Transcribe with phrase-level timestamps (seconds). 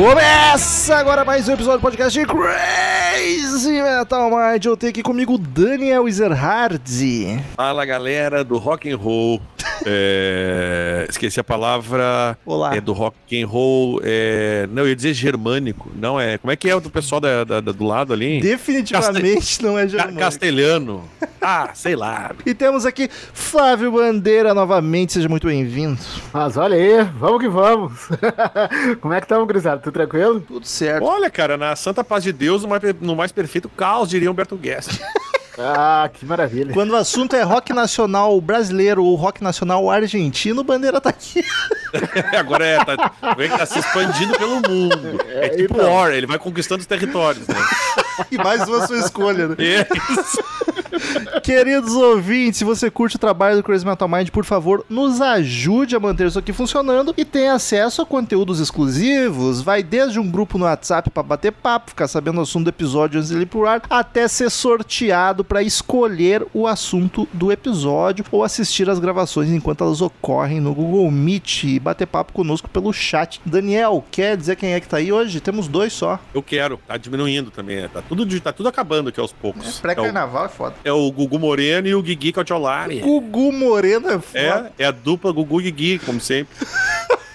[0.00, 4.64] Começa agora mais um episódio do podcast de Crazy Metal Mind.
[4.64, 6.80] Eu tenho aqui comigo o Daniel Ezerhard.
[7.56, 9.42] Fala galera do rock and roll.
[9.86, 12.36] É, esqueci a palavra.
[12.44, 12.74] Olá.
[12.74, 14.00] É do rock and roll.
[14.02, 15.90] É, não, eu ia dizer germânico.
[15.94, 16.38] Não é.
[16.38, 18.40] Como é que é o do pessoal da, da- da- do lado ali?
[18.40, 20.18] Definitivamente não é germânico.
[20.20, 21.04] castelhano.
[21.40, 22.32] Ah, sei lá.
[22.44, 25.12] E temos aqui Flávio Bandeira novamente.
[25.12, 25.98] Seja muito bem-vindo.
[26.32, 27.92] Mas olha aí, vamos que vamos.
[29.00, 29.80] Como é que estamos, gurizada?
[29.80, 30.40] Tudo tranquilo?
[30.40, 31.04] Tudo certo.
[31.04, 34.56] Olha, cara, na santa paz de Deus, no mais, no mais perfeito caos, diria Humberto
[34.56, 35.00] Guest.
[35.58, 36.72] Ah, que maravilha.
[36.72, 41.44] Quando o assunto é rock nacional brasileiro ou rock nacional argentino, Bandeira tá aqui.
[42.38, 45.20] Agora é, tá, tá se expandindo pelo mundo.
[45.28, 45.92] É tipo então.
[45.92, 47.56] War, ele vai conquistando os territórios, né?
[48.30, 49.56] E mais uma sua escolha, né?
[49.58, 50.38] É isso.
[51.42, 55.94] Queridos ouvintes, se você curte o trabalho do Crazy Metal Mind, por favor, nos ajude
[55.96, 59.60] a manter isso aqui funcionando e tenha acesso a conteúdos exclusivos.
[59.62, 63.18] Vai desde um grupo no WhatsApp para bater papo, ficar sabendo o assunto do episódio
[63.18, 68.42] antes dele ir pro ar, até ser sorteado para escolher o assunto do episódio ou
[68.44, 73.40] assistir as gravações enquanto elas ocorrem no Google Meet e bater papo conosco pelo chat.
[73.44, 75.40] Daniel, quer dizer quem é que tá aí hoje?
[75.40, 76.18] Temos dois só.
[76.34, 77.88] Eu quero, tá diminuindo também.
[77.88, 79.66] Tá tudo, de- tá tudo acabando aqui aos poucos.
[79.66, 80.74] É, o, Pré-carnaval é foda.
[80.84, 83.00] É o Gugu Moreno e o Guigui Cautiolari.
[83.00, 84.72] Gugu Moreno é foda.
[84.78, 86.56] É, é a dupla Gugu e Guigui, como sempre.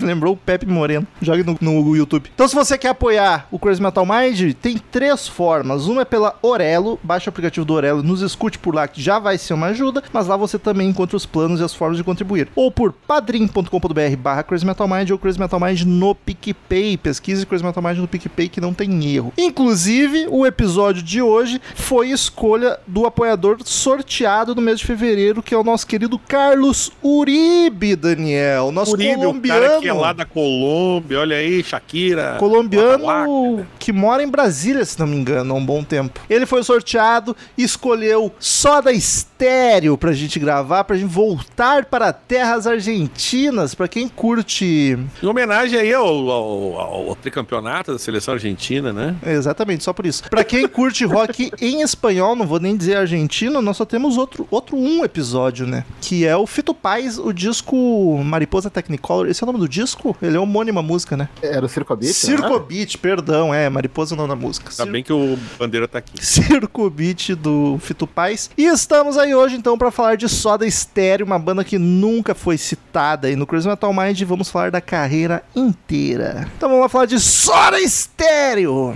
[0.00, 1.06] Lembrou o Pepe Moreno.
[1.20, 2.30] Jogue no, no YouTube.
[2.34, 5.86] Então, se você quer apoiar o Crazy Metal Mind, tem três formas.
[5.86, 6.98] Uma é pela Orelo.
[7.02, 9.68] Baixe o aplicativo do Orelo e nos escute por lá, que já vai ser uma
[9.68, 10.02] ajuda.
[10.12, 12.48] Mas lá você também encontra os planos e as formas de contribuir.
[12.54, 16.96] Ou por padrim.com.br barra Crazy Metal Mind ou Crazy Metal Mind no PicPay.
[16.96, 19.32] Pesquise Crazy Metal Mind no PicPay que não tem erro.
[19.36, 25.54] Inclusive, o episódio de hoje foi escolha do apoiador sorteado no mês de fevereiro, que
[25.54, 28.70] é o nosso querido Carlos Uribe, Daniel.
[28.70, 29.63] Nosso Uribe, colombiano.
[29.68, 32.36] Cara que é lá da Colômbia, olha aí, Shakira.
[32.38, 36.20] Colombiano que mora em Brasília, se não me engano, há um bom tempo.
[36.28, 42.66] Ele foi sorteado e escolheu Soda Estéreo pra gente gravar, pra gente voltar para terras
[42.66, 43.74] argentinas.
[43.74, 44.98] Pra quem curte.
[45.22, 49.14] Em homenagem aí ao, ao- ao- ao tricampeonato da seleção argentina, né?
[49.26, 50.22] Exatamente, só por isso.
[50.30, 54.46] Pra quem curte rock em espanhol, não vou nem dizer argentino, nós só temos outro,
[54.50, 55.84] outro um episódio, né?
[56.00, 59.28] Que é o Fito Paz, o disco Mariposa Technicolor.
[59.28, 60.16] Esse é o nome do disco?
[60.20, 61.28] Ele é homônimo à música, né?
[61.40, 62.12] Era o Circo Beat?
[62.12, 62.64] Circo né?
[62.68, 64.70] Beat, perdão, é, Mariposa não na música.
[64.70, 66.12] Ainda bem que o Bandeira tá aqui.
[66.24, 68.50] Circo Beat do Fito Paz.
[68.58, 72.58] E estamos aí hoje então para falar de Soda Stereo, uma banda que nunca foi
[72.58, 74.20] citada aí no Crazy Metal Mind.
[74.20, 76.48] e Vamos falar da carreira inteira.
[76.56, 78.94] Então vamos lá falar de Soda Stereo.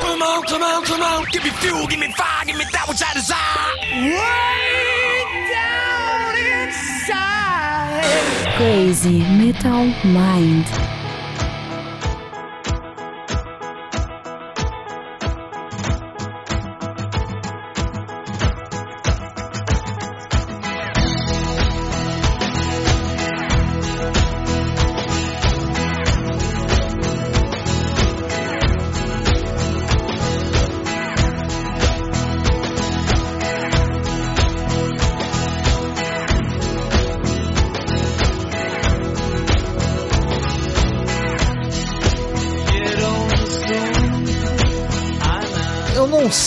[0.00, 1.24] Come on, come on, come on.
[1.30, 4.65] Give me fuel, give me fire, give me that which I desire.
[8.56, 10.95] Crazy Metal Mind.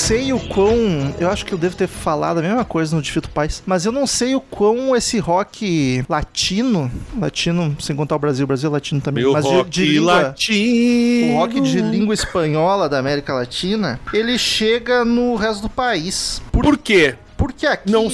[0.10, 1.14] Sei o quão.
[1.20, 3.86] Eu acho que eu devo ter falado a mesma coisa no de Fito Paz, mas
[3.86, 8.70] eu não sei o quão esse rock latino, latino sem contar o Brasil, o Brasil
[8.70, 11.34] é latino também, Meu mas de- rock de, língua, latino.
[11.34, 16.42] O rock de língua espanhola da América Latina, ele chega no resto do país.
[16.52, 17.16] Por- Por quê?
[17.38, 18.10] porque aqui, Não.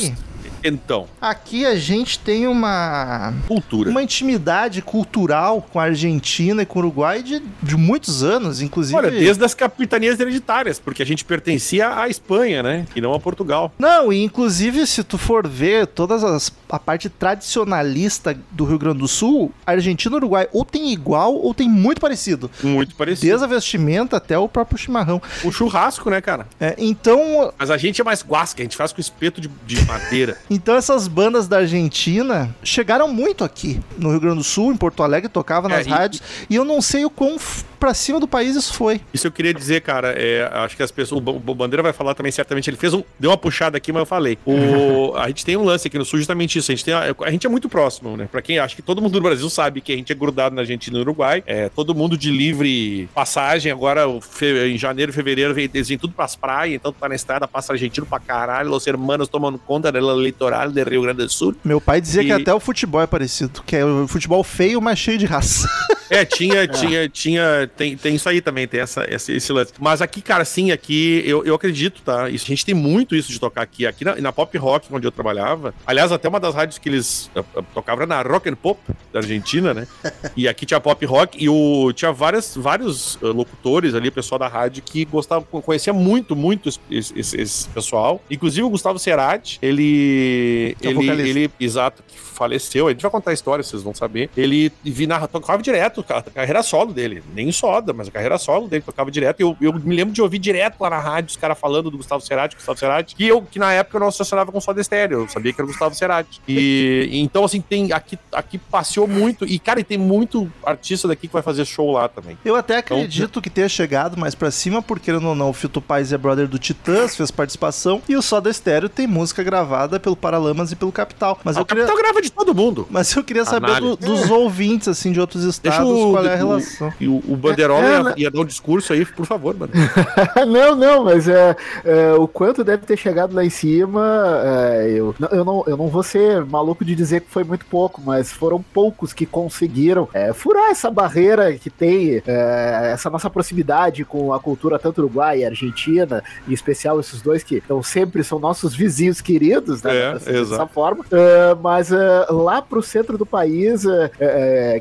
[0.67, 3.89] Então, aqui a gente tem uma, cultura.
[3.89, 8.97] uma intimidade cultural com a Argentina e com o Uruguai de, de muitos anos, inclusive.
[8.97, 12.87] Olha, desde as capitanias hereditárias, porque a gente pertencia à Espanha, né?
[12.95, 13.71] E não a Portugal.
[13.77, 18.99] Não, e inclusive se tu for ver todas as a parte tradicionalista do Rio Grande
[18.99, 22.49] do Sul, a Argentina e Uruguai ou tem igual ou tem muito parecido.
[22.63, 23.27] Muito parecido.
[23.27, 25.21] Desde a vestimenta até o próprio chimarrão.
[25.43, 26.47] O churrasco, né, cara?
[26.59, 29.85] É, então, Mas a gente é mais guasca, a gente faz com espeto de, de
[29.85, 30.37] madeira.
[30.55, 35.03] Então essas bandas da Argentina chegaram muito aqui no Rio Grande do Sul, em Porto
[35.03, 37.37] Alegre, tocava nas É, e- rádios, e eu não sei o quão
[37.85, 38.99] pra cima do país isso foi.
[39.13, 40.13] Isso eu queria dizer, cara.
[40.17, 41.19] É, acho que as pessoas.
[41.19, 42.67] O Ba- o Bandeira vai falar também, certamente.
[42.69, 43.03] Ele fez um.
[43.19, 44.37] Deu uma puxada aqui, mas eu falei.
[44.45, 46.71] O, a gente tem um lance aqui no sul, justamente isso.
[46.71, 48.27] A gente, tem, a, a gente é muito próximo, né?
[48.31, 50.61] Pra quem acha que todo mundo no Brasil sabe que a gente é grudado na
[50.61, 51.43] Argentina e no Uruguai.
[51.45, 53.71] É, todo mundo de livre passagem.
[53.71, 56.75] Agora, fe- em janeiro, fevereiro, vem, eles vêm tudo pras praias.
[56.75, 58.71] Então, tu tá na estrada, passa argentino pra caralho.
[58.71, 61.55] Os hermanos tomando conta da litoral de Rio Grande do Sul.
[61.63, 64.81] Meu pai dizia E- que até o futebol é parecido, que é o futebol feio,
[64.81, 65.67] mas cheio de raça.
[66.09, 69.73] É, tinha, tinha, tinha, tem, tem isso aí também, tem essa, esse, esse lance.
[69.79, 72.29] Mas aqui, cara, sim, aqui, eu, eu acredito, tá?
[72.29, 73.85] Isso, a gente tem muito isso de tocar aqui.
[73.85, 77.29] Aqui na, na Pop Rock, onde eu trabalhava, aliás, até uma das rádios que eles
[77.35, 78.79] uh, uh, tocavam era na Rock and Pop,
[79.11, 79.87] da Argentina, né?
[80.35, 84.47] E aqui tinha Pop Rock e o, tinha várias, vários uh, locutores ali, pessoal da
[84.47, 88.21] rádio, que gostava, conhecia muito, muito esse, esse- esse pessoal.
[88.29, 90.75] Inclusive o Gustavo Cerati, ele...
[90.81, 92.87] É ele, ele, exato, que faleceu.
[92.87, 94.29] A gente vai contar a história, vocês vão saber.
[94.35, 97.23] Ele vi na, tocava direto, a carreira solo dele.
[97.33, 99.39] Nem soda, mas a carreira solo dele tocava direto.
[99.39, 102.21] Eu, eu me lembro de ouvir direto lá na rádio os caras falando do Gustavo
[102.21, 105.21] Cerati, Gustavo Cerati, que eu, que na época eu não associava com soda estéreo.
[105.21, 106.41] Eu sabia que era o Gustavo Cerati.
[106.47, 109.45] E então, assim, tem aqui, aqui passeou muito.
[109.45, 112.37] E, cara, e tem muito artista daqui que vai fazer show lá também.
[112.45, 115.53] Eu até Então, acredito que tenha chegado mais pra cima, porque querendo ou não, o
[115.53, 119.99] Fito Paz é brother do Titãs, fez participação, e o Soda Stereo tem música gravada
[119.99, 121.39] pelo Paralamas e pelo Capital.
[121.43, 122.87] Mas Ah, eu o Capital queria, grava de todo mundo.
[122.89, 126.35] mas eu queria saber do- dos ouvintes, assim, de outros estados, o- qual é a
[126.35, 126.91] relação.
[126.99, 128.13] E o, o Banderola É, ia, né?
[128.17, 129.71] ia dar um discurso aí, por favor, mano.
[130.47, 134.03] não, não, mas é, é, o quanto deve ter chegado lá em cima,
[134.43, 137.65] é, eu, não- eu, não, eu não vou ser maluco de dizer que foi muito
[137.65, 143.29] pouco, mas foram poucos que conseguiram é, furar essa barreira que tem, é, essa nossa
[143.29, 148.23] proximidade com a cultura tanto uruguaia e argentina, em especial esses dois que então, sempre
[148.23, 149.95] são nossos vizinhos queridos, né?
[149.95, 150.49] É, exato.
[150.49, 151.05] dessa forma.
[151.11, 151.89] É, mas
[152.29, 153.83] lá pro centro do país,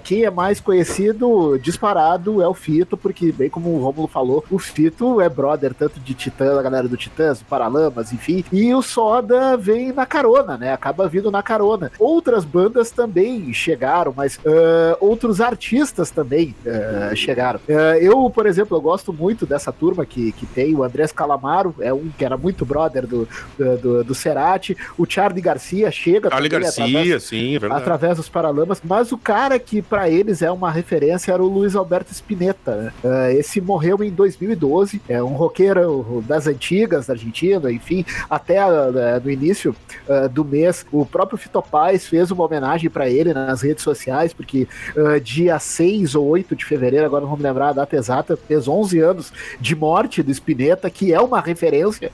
[0.04, 4.58] quem é mais conhecido, disparado, é o Fito, porque, bem como o Romulo falou, o
[4.58, 8.82] Fito é brother tanto de Titã, da galera do Titãs, do Paralamas, enfim, e o
[8.82, 10.72] Soda vem na carona, né?
[10.72, 11.90] Acaba vindo na carona.
[11.98, 17.60] Outras bandas também chegaram, mas é, outros artistas também é, chegaram.
[17.68, 21.74] É, eu, por exemplo, eu gosto muito dessa turma que, que tem o Andrés Calamaro,
[21.80, 23.28] é um que era muito brother do,
[23.58, 27.82] do, do, do Cerati, o Charlie Garcia chega Charlie também Garcia, através- sim, é verdade.
[27.82, 31.74] através dos Paralamas, mas o cara que pra eles é uma referência era o Luiz
[31.74, 32.10] Alberto
[32.44, 32.76] Spinetta.
[32.76, 32.92] né?
[33.04, 39.20] Eh, esse morreu em 2012, é um roqueiro das antigas da Argentina, enfim, até eh,
[39.22, 39.74] no início
[40.08, 44.32] eh, do mês, o próprio Fito Paz fez uma homenagem pra ele nas redes sociais,
[44.32, 47.96] porque eh, dia 6 ou 8 de fevereiro, agora não vou me lembrar a data
[47.96, 52.10] exata, fez 11 anos de morte do Spinetta, que é uma referência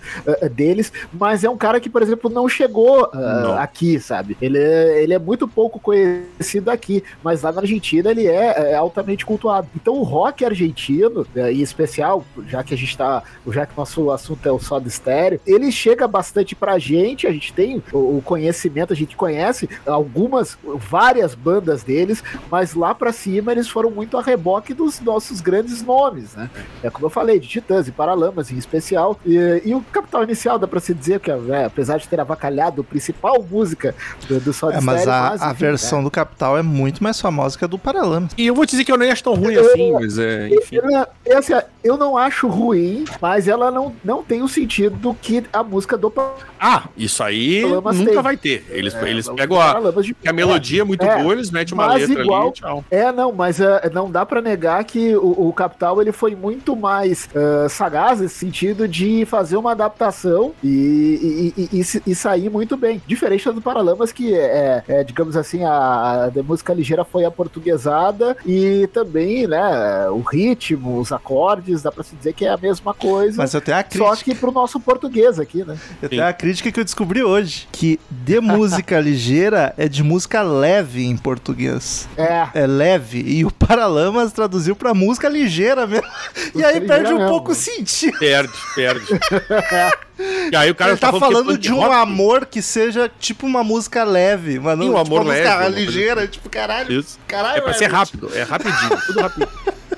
[0.52, 3.58] deles, mas é um cara que, por exemplo, não chegou Não.
[3.58, 4.36] aqui, sabe?
[4.40, 8.74] Ele é, ele é muito pouco conhecido aqui, mas lá na Argentina ele é, é
[8.74, 9.68] altamente cultuado.
[9.74, 14.10] Então o rock argentino, eh, em especial, já que a gente tá, já que nosso
[14.10, 18.92] assunto é o Soda Stereo, ele chega bastante pra gente, a gente tem o, conhecimento,
[18.92, 24.22] a gente conhece algumas, várias bandas deles, mas lá pra cima eles foram muito a
[24.22, 26.50] reboque dos nossos grandes nomes, né?
[26.82, 29.18] É como eu falei, de Titãs e Paralamas em especial.
[29.24, 32.82] E, e o Capital Inicial, dá pra se dizer que, é, apesar de ter avacalhado
[32.82, 33.94] a principal música
[34.28, 37.20] do, do Soda É, mas Stereo, a, a enfim, versão do Capital é muito mais
[37.20, 38.32] famosa que a do Paralamas.
[38.36, 40.76] E eu vou dizer que eu nem acho tão ruim assim, mas é, enfim.
[40.76, 41.52] Ela, é assim,
[41.82, 46.12] eu não acho ruim, mas ela não, não tem o sentido que a música do
[46.58, 48.22] Ah, isso aí nunca tem.
[48.22, 48.64] vai ter.
[48.70, 51.86] Eles, eles É, pegam a, de- a melodia é muito É, boa, eles metem uma
[51.86, 52.84] mas letra igual- ali tchau.
[52.90, 56.74] É, não, mas é, não dá pra negar que o, o Capital ele foi muito
[56.76, 62.48] mais é, sagaz nesse sentido de fazer uma adaptação e, e, e- e e sair
[62.50, 63.00] muito bem.
[63.06, 68.86] Diferente do Paralamas, que é, é, digamos assim, a, a música ligeira foi aportuguesada e
[68.92, 69.60] também, né,
[70.08, 73.36] o ritmo, os acordes, dá pra se dizer que é a mesma coisa.
[73.36, 74.16] Mas eu tenho a Só crítica.
[74.24, 75.76] que pro nosso português aqui, né?
[76.00, 77.68] Eu tenho a crítica que eu descobri hoje.
[77.72, 82.08] Que de música ligeira é de música leve em português.
[82.16, 82.48] É.
[82.54, 83.20] É leve.
[83.26, 86.06] E o Paralamas traduziu pra música ligeira mesmo.
[86.54, 87.28] E aí perde um mesmo.
[87.30, 88.18] pouco o sentido.
[88.18, 89.06] Perde, perde.
[90.52, 91.94] e aí o cara Ele tá que é falando punk de um rock.
[91.94, 95.48] amor que seja tipo uma música leve, mas não Sim, um tipo amor uma música
[95.56, 96.92] leve, coisa ligeira, tipo, caralho.
[97.00, 97.18] Isso.
[97.26, 97.94] Caralho, É pra ser velho.
[97.94, 99.48] rápido, é rapidinho, tudo rapidinho.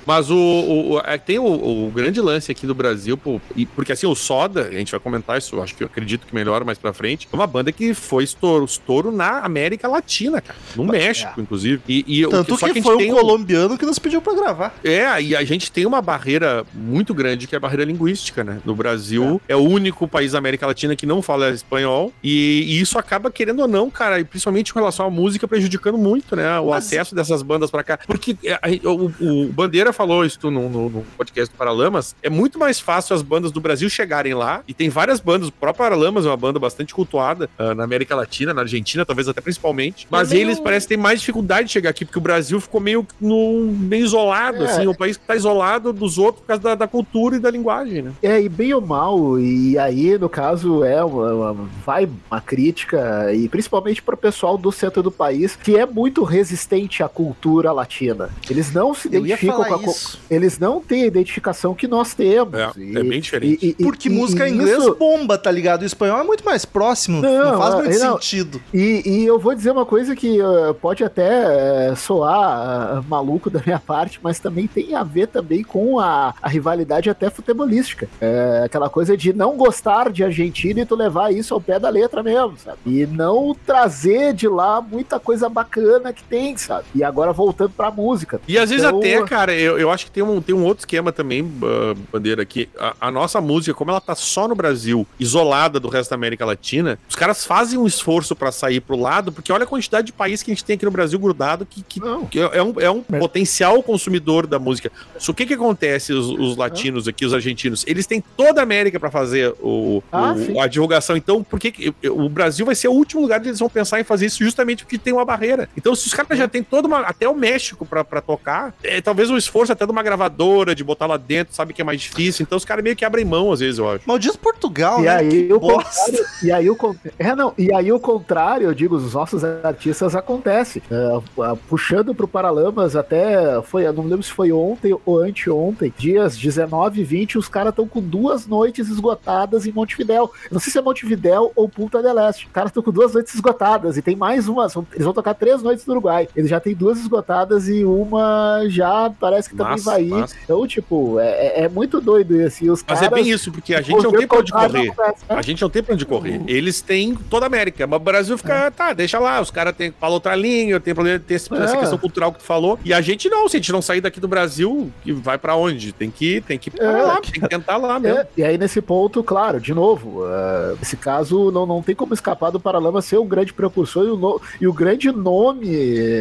[0.07, 1.45] Mas o, o- o- é, tem o,
[1.87, 5.01] o grande lance aqui do Brasil, pô, e- porque assim, o Soda, a gente vai
[5.01, 7.95] comentar isso, acho que eu acredito que melhora mais pra frente, é uma banda que
[7.95, 10.59] foi estouro, estouro na América Latina, cara.
[10.77, 11.81] No México, inclusive.
[11.89, 14.75] E, e Tanto que, a gente foi um colombiano que nos pediu pra gravar.
[14.85, 18.59] É, e a gente tem uma barreira muito grande que é a barreira linguística, né?
[18.65, 22.81] No Brasil é, o único país da América Latina que não fala espanhol e, e
[22.81, 26.59] isso acaba querendo ou não, cara, e principalmente com relação à música prejudicando muito, né?
[26.59, 29.13] O Mas- acesso dessas bandas pra cá, porque é, a- o,
[29.47, 33.23] o Bandeira falou isso no, no, no podcast do Paralamas, é muito mais fácil as
[33.23, 36.59] bandas do Brasil chegarem lá, e tem várias bandas, o próprio Paralamas é uma banda
[36.59, 40.91] bastante cultuada uh, na América Latina, na Argentina, talvez até principalmente, mas meio- eles parecem
[40.91, 44.67] ter mais dificuldade de chegar aqui, porque o Brasil ficou meio, no, meio isolado, É.
[44.67, 47.51] assim, o país que tá isolado dos outros por causa da, da cultura e da
[47.51, 48.13] linguagem, né?
[48.23, 53.33] É, e bem ou mal, e aí, no caso, é uma, uma- vai uma crítica,
[53.35, 58.31] e principalmente pro pessoal do centro do país, que é muito resistente à cultura latina.
[58.49, 60.19] Eles não se identificam com a isso.
[60.31, 62.55] Eles não têm a identificação que nós temos.
[62.55, 63.59] É, E- é bem diferente.
[63.65, 65.83] e- e- Porque e- música em inglês isso- bomba, tá ligado?
[65.83, 68.13] O espanhol é muito mais próximo, não, Não, faz muito é, não.
[68.15, 68.61] sentido.
[68.73, 73.51] E, e eu vou dizer uma coisa que uh, pode até uh, soar uh, maluco
[73.51, 78.09] da minha parte, mas também tem a ver também com a, a rivalidade até futebolística.
[78.21, 81.89] É, aquela coisa de não gostar de Argentina e tu levar isso ao pé da
[81.89, 82.79] letra mesmo, sabe?
[82.87, 86.85] E não trazer de lá muita coisa bacana que tem, sabe?
[86.95, 88.41] E agora voltando pra música.
[88.47, 90.83] E às vezes Então, até, cara, eu, eu acho que tem um, tem um outro
[90.83, 95.07] esquema também, ah, Bandeira, que a, a nossa música, como ela tá só no Brasil,
[95.19, 99.33] isolada do resto da América Latina, os caras fazem um esforço pra sair pro lado,
[99.33, 101.83] porque olha a quantidade de país que a gente tem aqui no Brasil grudado, que,
[101.83, 102.01] que,
[102.31, 104.91] que é um, é um potencial consumidor da música.
[105.19, 107.85] Só o que que acontece, os, os latinos aqui, os argentinos?
[107.87, 111.71] Eles têm toda a América pra fazer o, Ah, o- a divulgação, então por que
[111.71, 114.43] que- o Brasil vai ser o último lugar que eles vão pensar em fazer isso
[114.43, 115.69] justamente porque tem uma barreira.
[115.77, 119.01] Então se os caras já tem toda uma, até o México pra, pra tocar, é,
[119.01, 122.01] talvez o esforço até de uma gravadora, de botar lá dentro, sabe que é mais
[122.01, 124.07] difícil, então os caras meio que abrem mão às vezes, eu acho.
[124.07, 125.11] Maldito Portugal, E né?
[125.17, 126.77] aí, Que o contrário, e aí o
[127.19, 130.83] é, não, e aí o contrário, eu digo, os nossos artistas acontece.
[130.91, 135.93] É, a- puxando pro Paralamas até foi, eu não lembro se foi ontem ou anteontem,
[135.97, 140.31] dias 19 e 20, os caras estão com duas noites esgotadas em Montevidéu.
[140.45, 142.47] Eu não sei se é Montevidéu ou Punta del Este.
[142.47, 145.35] Os caras estão com duas noites esgotadas e tem mais uma, são- eles vão tocar
[145.35, 146.29] três noites no Uruguai.
[146.37, 150.37] Eles já tem duas esgotadas e uma já parece que também Massa, massa.
[150.45, 152.65] Então, tipo, é, é- é muito doido isso.
[152.65, 154.93] E os Mas caras, é bem isso, porque a gente não tem pra onde correr.
[155.29, 156.41] A gente não tem pra onde correr.
[156.47, 157.87] Eles têm toda a América.
[157.87, 159.41] Mas o Brasil fica, tá, deixa lá.
[159.41, 161.81] Os caras têm falam outra língua, tem problema esse- essa É.
[161.81, 162.79] questão cultural que tu falou.
[162.85, 165.93] E a gente não, se a gente não sair daqui do Brasil, vai pra onde?
[165.93, 166.85] Tem que, tem que É.
[166.87, 168.19] lá, tem que tentar lá mesmo.
[168.19, 172.15] É, e aí, nesse ponto, claro, de novo, uh, esse caso não, não tem como
[172.15, 175.67] escapar do Paralama ser um grande precursor e o, no- e o grande nome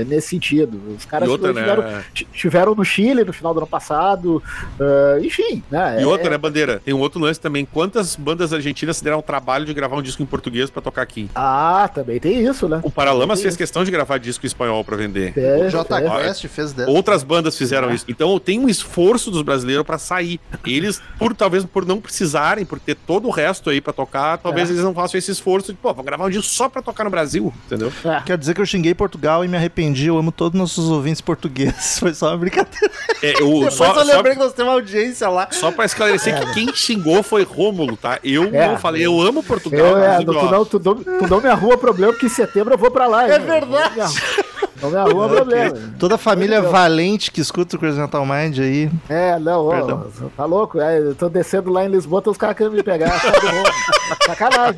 [0.07, 0.79] nesse sentido.
[0.97, 2.03] Os caras outra, tiveram, né?
[2.33, 4.41] tiveram no Chile no final do ano passado,
[4.79, 5.97] uh, enfim, né?
[5.99, 6.81] E é- outra, né, Bandeira?
[6.83, 7.65] Tem um outro lance também.
[7.65, 11.01] Quantas bandas argentinas se deram o trabalho de gravar um disco em português pra tocar
[11.01, 11.29] aqui?
[11.35, 12.79] Ah, também tem isso, né?
[12.83, 13.57] O Paralamas Tem fez isso.
[13.57, 15.33] questão de gravar disco em espanhol pra vender.
[15.37, 16.23] É, O J é.
[16.23, 16.89] Quest fez dessa.
[16.91, 18.05] Outras bandas fizeram isso.
[18.07, 20.39] Então tem um esforço dos brasileiros pra sair.
[20.65, 24.69] Eles, por talvez por não precisarem, por ter todo o resto aí pra tocar, talvez
[24.69, 24.73] É.
[24.73, 27.09] eles não façam esse esforço de, pô, vou gravar um disco só pra tocar no
[27.09, 27.91] Brasil, entendeu?
[28.03, 28.21] É.
[28.25, 30.07] Quero dizer que eu xinguei Portugal e me arrependi.
[30.07, 31.97] Eu amo todos os nossos ouvintes portugueses.
[31.99, 32.91] Foi só uma brincadeira.
[33.21, 35.47] É, eu, Depois só, eu só, lembrei que nós temos uma audiência lá.
[35.51, 38.19] só pra esclarecer que quem xingou foi Rômulo, tá?
[38.23, 38.77] Eu É.
[38.77, 39.79] falei, eu amo Portugal.
[39.85, 42.77] Eu, é, tu, não, tu, não, tu não me arruma problema, porque em setembro eu
[42.77, 43.29] vou pra lá.
[43.29, 43.41] É hein?
[43.45, 43.99] verdade.
[44.81, 45.77] Não me arruma problema.
[45.99, 48.91] Toda a família valente que escuta o Crazy Metal Mind aí.
[49.07, 50.79] É, não, ó, tá louco?
[50.79, 53.09] É, eu tô descendo lá em Lisboa, os caras querendo me pegar.
[53.09, 53.63] rumo.
[54.25, 54.75] Sacanagem.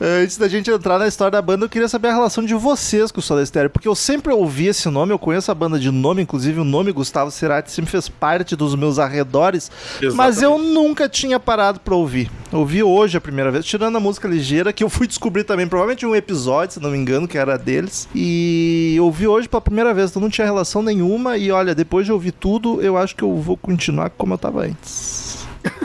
[0.00, 3.10] Antes da gente entrar na história da banda, eu queria saber a relação de vocês
[3.10, 5.90] com o Soda Stereo, porque eu sempre ouvi esse nome, eu conheço a banda de
[5.90, 9.70] nome, inclusive o nome Gustavo Cerati sempre fez parte dos meus arredores,
[10.14, 12.30] mas eu nunca tinha parado pra ouvir.
[12.52, 16.04] Ouvi hoje a primeira vez, tirando a música ligeira, que eu fui descobrir também, provavelmente
[16.04, 19.92] em um episódio, se não me engano, que era deles, e ouvi hoje pela primeira
[19.92, 23.22] vez, então não tinha relação nenhuma, e olha, depois de ouvir tudo, eu acho que
[23.22, 25.25] eu vou continuar como eu tava antes.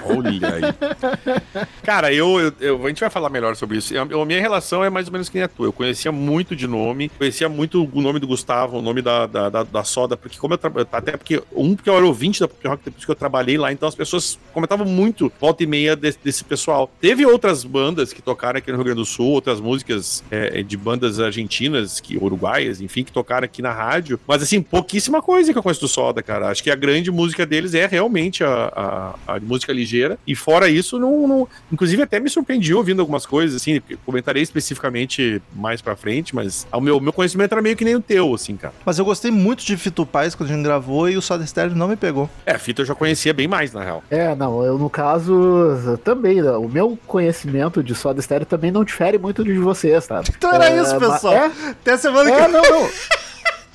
[0.03, 0.61] Olha aí.
[1.83, 3.93] Cara, eu, eu- eu- a gente vai falar melhor sobre isso.
[3.97, 5.67] A minha relação é mais ou menos que nem a tua.
[5.67, 9.50] Eu conhecia muito de nome, conhecia muito o nome do Gustavo, o nome da, da,
[9.50, 10.59] da, da Soda, porque como eu
[10.91, 13.71] até porque, um, porque eu era ouvinte da Pop Rock depois que eu trabalhei lá,
[13.71, 16.91] então as pessoas comentavam muito volta e meia desse, desse pessoal.
[17.00, 20.77] Teve outras bandas que tocaram aqui no Rio Grande do Sul, outras músicas é, de
[20.77, 25.57] bandas argentinas, que, uruguaias, enfim, que tocaram aqui na rádio, mas assim, pouquíssima coisa que
[25.57, 26.50] eu conheço do Soda, cara.
[26.50, 30.69] Acho que a grande música deles é realmente a, a, a música ligeira, e fora
[30.69, 35.95] isso, não, não- inclusive até me surpreendi ouvindo algumas coisas, assim, comentarei especificamente mais pra
[35.95, 38.73] frente, mas o meu, meu conhecimento era meio que nem o teu, assim, cara.
[38.85, 41.75] Mas eu gostei muito de Fito Paz quando a gente gravou e o Soda Stereo
[41.75, 42.29] não me pegou.
[42.45, 44.03] É, a fita eu já conhecia bem mais, na real.
[44.09, 48.83] É, não, eu no caso também, né, o meu conhecimento de Soda Stereo também não
[48.83, 50.21] difere muito de vocês, tá?
[50.37, 51.33] Então era É, isso, pessoal.
[51.33, 52.89] É, Até semana que é não, não.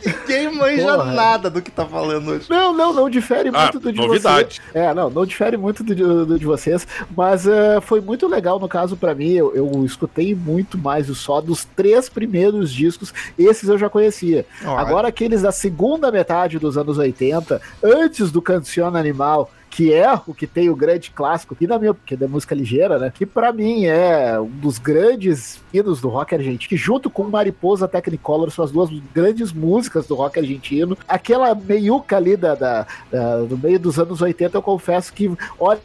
[0.06, 1.12] Ninguém manja Porra.
[1.12, 2.46] nada do que tá falando hoje.
[2.48, 4.60] Não, não, não difere Ah, muito do de novidade.
[4.72, 4.78] você.
[4.78, 6.86] É, não, não difere muito do, de- do de vocês,
[7.16, 9.32] mas eh, foi muito legal no caso pra mim.
[9.32, 14.46] Eu, eu escutei muito mais o só dos três primeiros discos, esses eu já conhecia.
[14.64, 14.78] Olha.
[14.80, 20.32] Agora aqueles da segunda metade dos anos 80, antes do Canciona Animal, que é o
[20.32, 23.12] que tem o grande clássico, e na minha, que é da música ligeira, né?
[23.14, 27.86] Que pra mim é um dos grandes hinos do rock argentino, que junto com Mariposa
[27.86, 30.96] Technicolor são as duas grandes músicas do rock argentino.
[31.06, 35.30] Aquela meiuca ali da, da, da- do meio dos anos 80, eu confesso que,
[35.60, 35.78] olha,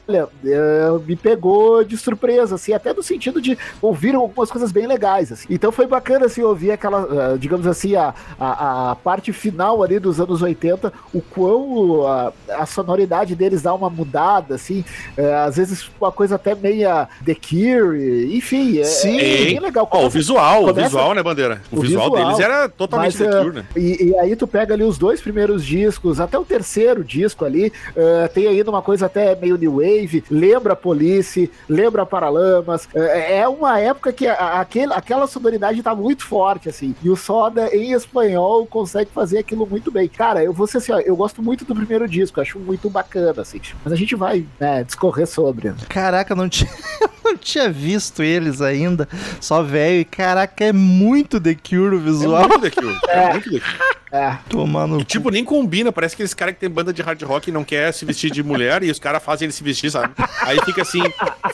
[0.46, 5.34] é, me pegou de surpresa, assim, até no sentido de ouvir algumas coisas bem legais,
[5.34, 5.48] assim.
[5.50, 10.00] Então foi bacana, assim, ouvir aquela, ah, digamos assim, a, a, a parte final ali
[10.00, 14.84] dos anos 80, o quão a, a sonoridade deles dá uma mudada, assim,
[15.18, 19.18] é, às vezes uma coisa até meia The Cure, enfim, é, Sim.
[19.20, 19.88] é bem legal.
[19.92, 21.62] Ó, o visual, o começa- visual, né, Bandeira?
[21.72, 22.26] O, O visual, visual.
[22.28, 23.66] deles era totalmente Mas, The eh, Cure, né?
[23.76, 27.72] E, e aí tu pega ali os dois primeiros discos, até o terceiro disco ali,
[27.96, 33.48] eh, tem ainda uma coisa até meio new wave, lembra Police, lembra Paralamas, eh, é
[33.48, 37.76] uma época que a- a- aquele, aquela sonoridade tá muito forte, assim, e o Soda
[37.76, 40.08] em espanhol consegue fazer aquilo muito bem.
[40.08, 43.42] Cara, eu vou ser assim, ó, eu gosto muito do primeiro disco, acho muito bacana,
[43.42, 45.74] assim, mas a gente vai né, discorrer sobre.
[45.90, 46.70] Caraca, não tinha,
[47.02, 49.08] eu não tinha visto eles ainda.
[49.40, 50.02] Só velho.
[50.02, 52.48] E caraca, é muito The Cure o É visual.
[52.50, 53.00] muito The Cure.
[53.10, 53.92] É muito The Cure.
[54.14, 55.00] É, Tomando.
[55.00, 55.90] E, tipo, nem combina.
[55.90, 58.44] Parece aqueles caras que tem banda de hard rock e não quer se vestir de
[58.44, 60.14] mulher e os caras fazem ele se vestir, sabe?
[60.42, 61.02] Aí fica assim,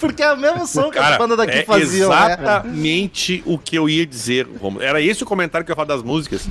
[0.02, 2.32] Porque é o mesmo som que as bandas daqui é faziam, né?
[2.32, 4.82] exatamente o que eu ia dizer, Romulo.
[4.82, 6.44] Era esse o comentário que eu ia falar das músicas.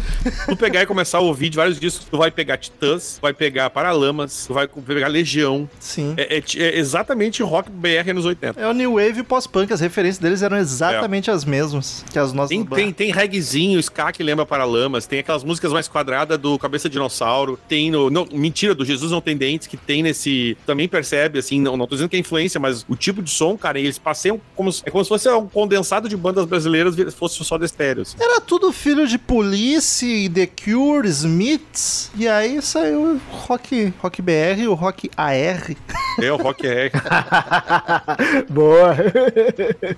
[0.47, 3.33] Tu pegar e começar a ouvir de vários discos, tu vai pegar Titãs, tu vai
[3.33, 5.69] pegar Paralamas, tu vai pegar Legião.
[5.81, 6.13] Sim.
[6.15, 8.59] É, é- é exatamente rock BR nos 80.
[8.59, 12.31] É o New Wave e pós-punk, as referências deles eram exatamente as mesmas que as
[12.31, 16.57] nossas Tem, tem, tem reggaezinho, ska que lembra Paralamas, tem aquelas músicas mais quadradas do
[16.57, 18.09] Cabeça de Dinossauro, tem no.
[18.09, 20.57] Não, mentira, do Jesus Não Tem Dentes, que tem nesse.
[20.65, 23.57] Também percebe, assim, não, não tô dizendo que é influência, mas o tipo de som,
[23.57, 27.43] cara, eles passeiam como se, é como se fosse um condensado de bandas brasileiras, fosse
[27.43, 28.03] só de estéreo.
[28.03, 28.15] assim.
[28.19, 32.11] Era tudo filho de Police, The Cure, Smiths.
[32.15, 35.75] E aí saiu o rock, rock BR e o rock AR.
[36.21, 36.91] É, o rock é.
[38.47, 38.95] boa.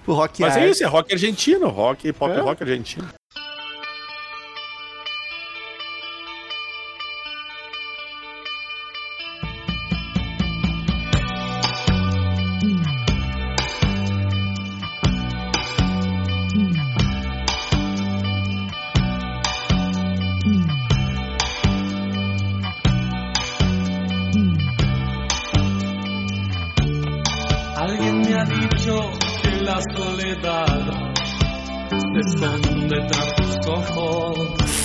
[0.07, 0.63] O rock Mas AR.
[0.63, 2.39] é isso, é rock argentino, rock, pop É.
[2.39, 3.07] rock argentino.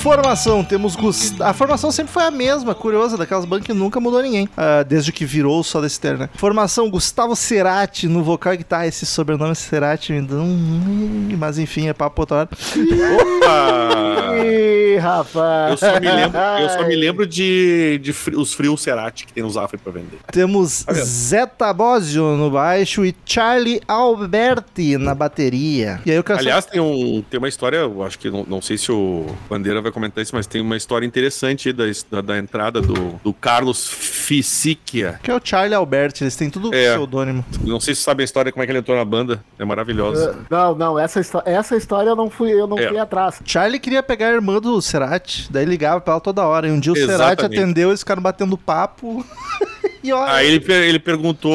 [0.03, 1.41] Formação, temos Gust...
[1.41, 4.49] A formação sempre foi a mesma, curiosa, daquelas bandas que nunca mudou ninguém.
[4.57, 6.31] ah, desde que virou só da Esther, né?
[6.37, 8.87] Formação, Gustavo Cerati no vocal e guitarra.
[8.87, 11.29] Esse sobrenome Cerati me dá um...
[11.39, 12.49] Mas enfim, é papo outra hora.
[12.53, 14.37] Opa!
[14.45, 15.71] Ih, rapaz.
[15.71, 19.33] Eu só me lembro, eu só me lembro de, de fri- os frios Cerati que
[19.33, 20.19] tem no Zafre pra vender.
[20.33, 20.93] Temos Tá?
[20.95, 26.01] Zeta Bosio no baixo e Charlie Alberti na bateria.
[26.07, 28.63] E aí eu quero Aliás, tem, um, tem uma história, eu acho que não, não
[28.63, 32.21] sei se o Bandeira vai comentar isso, mas tem uma história interessante aí da, da,
[32.21, 35.19] da entrada do, do Carlos Fisichia.
[35.23, 36.93] que é o Charlie Alberti, eles têm tudo É.
[36.93, 37.45] pseudônimo.
[37.63, 39.43] Não sei se sabem a história, como é que ele entrou na banda.
[39.59, 40.37] É maravilhosa.
[40.51, 42.89] Não, não, essa, essa história eu não fui, eu não É.
[42.89, 43.41] fui atrás.
[43.45, 46.69] Charlie queria pegar a irmã do Cerati, daí ligava pra ela toda hora.
[46.69, 47.59] E um dia o Cerati Exatamente.
[47.61, 49.25] atendeu, eles ficaram batendo papo.
[50.03, 51.53] e olha, Aí ele, ele perguntou,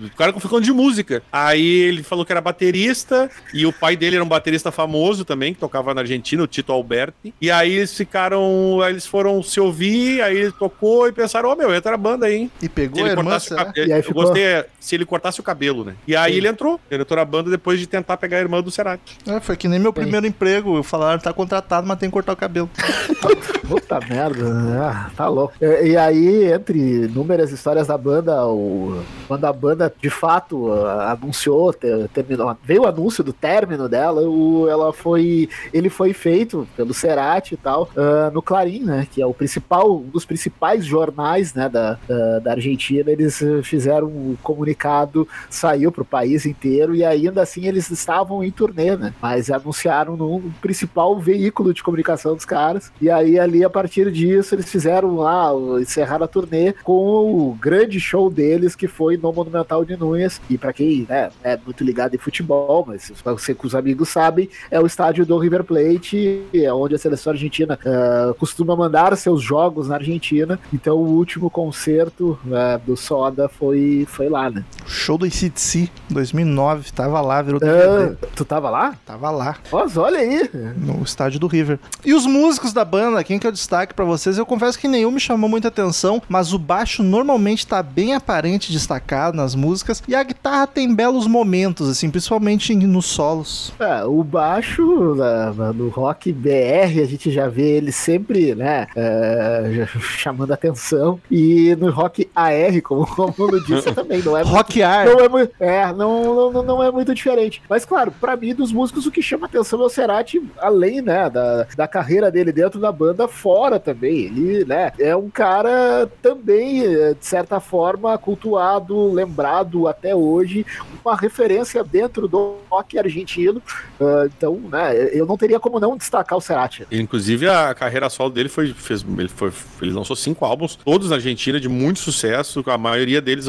[0.00, 1.22] o cara ficou falando de música.
[1.32, 5.54] Aí ele falou que era baterista, e o pai dele era um baterista famoso também,
[5.54, 7.34] que tocava na Argentina, o Tito Alberti.
[7.40, 11.56] E aí eles ficaram, aí eles foram se ouvir, aí ele tocou e pensaram, ó
[11.56, 12.50] meu, entra a banda aí, hein?
[12.60, 13.88] e Se pegou a ele irmã, cortasse o cabelo.
[13.88, 15.94] E aí Eu ficou- gostei se ele cortasse o cabelo, né?
[16.06, 16.80] E aí ele entrou.
[16.90, 19.16] Ele entrou na banda depois de tentar pegar a irmã do Cerati.
[19.26, 20.82] É, foi que nem meu primeiro emprego.
[20.82, 22.70] Falaram, tá contratado, mas tem que cortar o cabelo.
[23.68, 24.46] Puta merda,
[24.80, 25.52] ah, tá louco.
[25.60, 31.72] E, e aí, entre inúmeras histórias da banda, o, quando a banda de fato anunciou,
[31.72, 36.94] te- terminou, veio o anúncio do término dela, o, ela foi, ele foi feito pelo
[36.94, 41.54] Cerati e tal, ah, no Clarim, né, que é o principal, um dos principais jornais,
[41.54, 47.42] né, da, da, da Argentina, eles fizeram um comunicado, saiu pro país inteiro e ainda
[47.42, 52.90] assim eles estavam em turnê, né, mas anunciaram no principal veículo de comunicação dos caras,
[53.00, 58.00] e aí ali a partir disso eles fizeram lá, encerraram a turnê com o grande
[58.00, 62.14] show deles que foi no Monumental de Núñez, e pra quem né, é muito ligado
[62.14, 66.72] em futebol, mas você que os amigos sabem, é o estádio do River Plate, é
[66.72, 72.38] onde a seleção argentina ah, costuma mandar seus jogos na Argentina, então o último concerto
[72.52, 74.64] ah, do Soda foi, foi lá, né?
[74.86, 78.16] Show do ICDC, 2009, tava lá, virou DVD.
[78.34, 78.94] tu tava lá?
[79.04, 80.48] Tava lá, Nossa, olha aí!
[80.76, 81.78] no estádio do River.
[82.04, 84.38] E os músicos da banda, quem que o destaque pra vocês?
[84.38, 88.72] Eu confesso que nenhum me chamou muita atenção, mas o baixo normalmente tá bem aparente,
[88.72, 93.72] destacado nas músicas, e a guitarra tem belos momentos, assim, principalmente nos solos.
[93.78, 98.86] É, o baixo na- na- no rock BR a gente já vê ele sempre, né,
[98.96, 104.56] é, chamando atenção e no rock AR, como o Nuno disse, também não é muito
[104.56, 105.06] Rock Ar.
[105.06, 107.62] não é, é, não, não, não é muito diferente.
[107.68, 111.28] Mas, claro, pra mim, dos músicos, o que chama atenção é o Cerati, além, né,
[111.30, 114.18] da, da carreira dele dentro da banda, fora também.
[114.26, 120.64] Ele, né, é um cara também, de certa forma, cultuado, lembrado até hoje,
[121.04, 123.62] uma referência dentro do rock argentino.
[124.00, 126.86] Ah, então, né, eu não teria como não destacar o Cerati.
[126.90, 128.72] Inclusive, a carreira solo dele foi.
[128.72, 132.64] Fez, ele, foi ele lançou cinco álbuns, todos na Argentina, de muito sucesso.
[132.66, 133.46] A maioria deles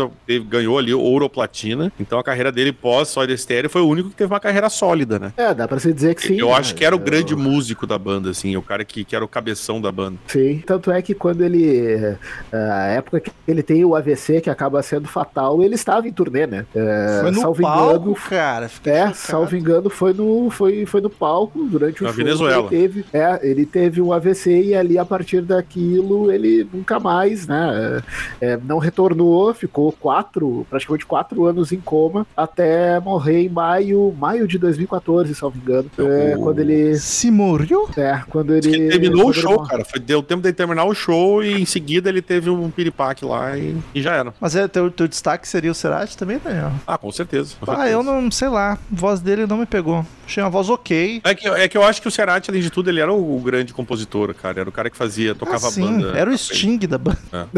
[0.48, 1.92] ganhou ali ouro ou platina.
[2.00, 5.18] Então a carreira dele pós Soda Stereo foi o único que teve uma carreira sólida,
[5.20, 5.34] né?
[5.38, 6.40] É, dá pra se dizer que sim.
[6.40, 6.54] eu né?
[6.54, 9.24] acho que era o Eu- grande músico da banda, assim, o cara que, que era
[9.24, 10.18] o cabeção da banda.
[10.28, 12.16] Sim, tanto é que quando ele.
[12.52, 16.48] A época que ele tem o AVC, que acaba sendo fatal, ele estava em turnê,
[16.48, 16.66] né?
[16.74, 18.66] É, Foi no salvo palco, engano, cara.
[18.66, 19.16] É, chocado.
[19.16, 22.18] salvo engano, foi no, foi, foi no palco durante o Na show.
[22.24, 22.68] Venezuela.
[22.72, 27.46] Ele teve, é, ele teve um AVC e ali a partir daquilo ele nunca mais,
[27.46, 28.02] né?
[28.42, 34.48] é, não retornou, ficou quatro, praticamente quatro anos em coma até morrer em maio, maio
[34.48, 35.92] de 2014, salvo engano.
[36.00, 37.88] É, O- quando ele, Se morreu?
[37.96, 39.86] é, quando ele ele terminou o quando show, cara.
[39.86, 43.59] Foi, deu tempo de terminar o show e em seguida ele teve um piripaque lá
[43.60, 44.34] e, e já era.
[44.40, 46.72] Mas é, teu, teu destaque seria o Cerati também, Daniel?
[46.88, 47.56] Ah, com certeza.
[47.60, 47.94] com Ah, certeza.
[47.96, 48.74] eu não sei lá.
[48.74, 50.06] A voz dele não me pegou.
[50.26, 51.22] Achei uma voz ok.
[51.24, 53.38] É que, é que eu acho que o Cerati, além de tudo, ele era o,
[53.38, 54.60] o grande compositor, cara.
[54.62, 56.18] Era o cara que fazia, tocava Ah, a sim, banda.
[56.18, 57.18] Era o Sting da banda.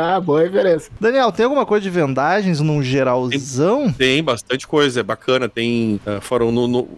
[0.00, 0.90] ah, boa referência.
[1.00, 3.92] Daniel, tem alguma coisa de vendagens num geralzão?
[3.92, 5.48] Tem bastante coisa, é bacana.
[5.48, 6.00] Tem.
[6.06, 6.88] ah, foram no, no,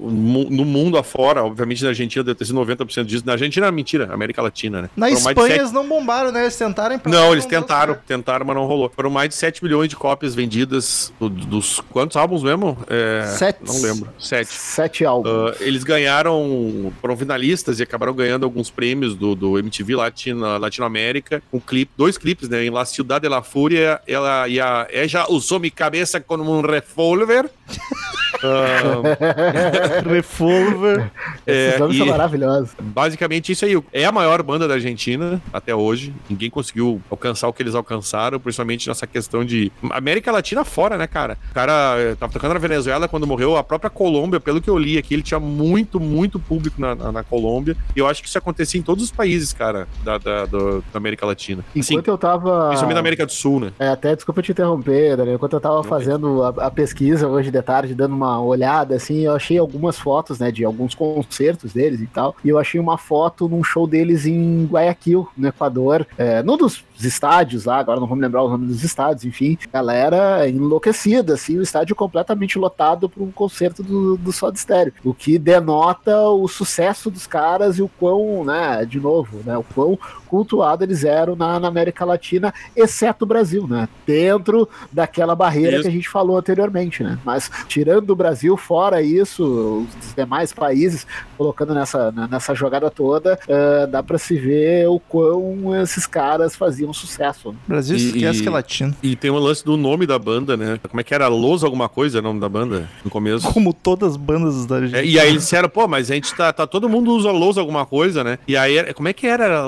[0.50, 3.24] no mundo afora, obviamente na Argentina deve ter sido 90% disso.
[3.26, 4.90] Na Argentina, é mentira, América Latina, né?
[4.96, 6.42] Na Foram Espanha sete- eles não bombaram, né?
[6.42, 8.06] Eles tentaram Não, eles tentaram, certo.
[8.06, 8.90] tentaram, mas não rolou.
[8.94, 11.80] Foram mais de 7 milhões de cópias vendidas do- dos.
[11.90, 12.76] Quantos álbuns mesmo?
[12.88, 13.58] É, Sete.
[13.66, 14.08] Não lembro.
[14.18, 14.48] Sete.
[14.52, 15.30] Sete álbuns.
[15.32, 21.42] Ah, eles ganharam, foram finalistas e acabaram ganhando alguns prêmios do, do MTV Latina, Latinoamérica,
[21.50, 22.64] com clipe, dois clipes, né?
[22.64, 26.60] Em La Ciudad de la Fúria, ela e a Ella usou minha cabeça como um
[26.60, 27.50] revólver.
[28.42, 31.10] Ah, Revolver.
[31.46, 32.70] é, Esses nomes e- são maravilhosos.
[32.80, 33.80] Basicamente isso aí.
[33.92, 36.14] É a maior banda da Argentina até hoje.
[36.28, 41.06] Ninguém conseguiu alcançar o que eles alcançaram, principalmente nessa questão de América Latina fora, né,
[41.06, 41.38] cara?
[41.50, 43.56] O cara eh, tava tocando na Venezuela quando morreu.
[43.56, 47.12] A própria Colômbia, pelo que eu li aqui, ele tinha muito, muito público na, na,
[47.12, 47.76] na Colômbia.
[47.94, 50.96] E eu acho que isso acontecia em todos os países, cara, da, da, do- da
[50.98, 51.64] América Latina.
[51.74, 52.66] Sim, Enquanto eu tava.
[52.68, 53.72] principalmente da América do Sul, né?
[53.78, 55.36] É, até desculpa te interromper, Daniel.
[55.36, 59.35] Enquanto eu tava fazendo a, a pesquisa hoje de tarde, dando uma olhada, assim, eu
[59.35, 62.37] achei algumas fotos, né, de alguns concertos deles e tal.
[62.44, 66.85] E eu achei uma foto num show deles em Guayaquil, no Equador, é, num dos
[67.00, 69.56] estádios lá, agora não vou me lembrar o nome dos estádios, enfim.
[69.72, 74.92] Galera enlouquecida, assim, o estádio completamente lotado para um concerto do, do Soda Stereo.
[75.02, 79.62] O que denota o sucesso dos caras e o quão, né, de novo, né, o
[79.62, 79.98] quão
[80.30, 83.88] cultuado eles eram na, na América Latina, exceto o Brasil, né?
[84.06, 85.82] Dentro daquela barreira Isso.
[85.82, 87.18] que a gente falou anteriormente, né?
[87.24, 93.86] Mas tirando o Brasil, fora isso, os demais países, colocando nessa, nessa jogada toda, eh,
[93.86, 97.50] dá pra se ver o quão esses caras faziam sucesso.
[97.52, 97.58] né?
[97.66, 98.94] Brasil E- esquece e- que é latino.
[99.02, 100.78] E tem o lance do nome da banda, né?
[100.88, 101.26] Como é que era?
[101.28, 103.50] Los alguma coisa, o nome da banda, no começo.
[103.52, 105.02] Como todas as bandas da É, Argentina.
[105.04, 106.66] e aí eles disseram, pô, mas a gente tá, tá.
[106.66, 108.38] Todo mundo usa Los alguma coisa, né?
[108.46, 109.40] E aí, como é que era?
[109.40, 109.66] Era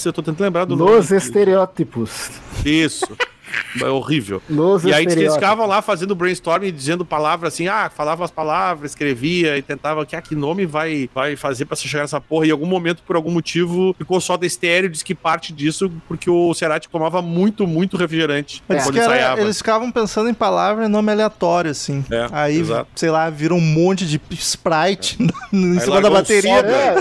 [0.00, 0.06] Los?
[0.06, 1.22] Eu tô tentando lembrar do Los nome.
[1.22, 2.30] estereótipos.
[2.64, 3.06] Isso.
[3.82, 4.40] É horrível.
[4.48, 8.30] Los E aí eles ficavam lá fazendo brainstorming, e dizendo palavras assim, ah, falava as
[8.30, 12.20] palavras, escrevia e tentava que, ah, que nome vai, vai fazer pra se chegar nessa
[12.20, 12.46] porra.
[12.46, 15.90] E em algum momento, por algum motivo, ficou só da estéreo, diz que parte disso
[16.06, 20.34] porque o Cerati tomava muito, muito refrigerante Eles, quando que era- eles ficavam pensando em
[20.34, 22.04] palavra e nome aleatório, assim.
[22.08, 22.88] É, Aí, exato.
[22.94, 25.18] sei lá, viram um monte de Sprite
[25.52, 26.54] em Aí cima da bateria.
[26.56, 26.68] soda.
[26.70, 26.94] É,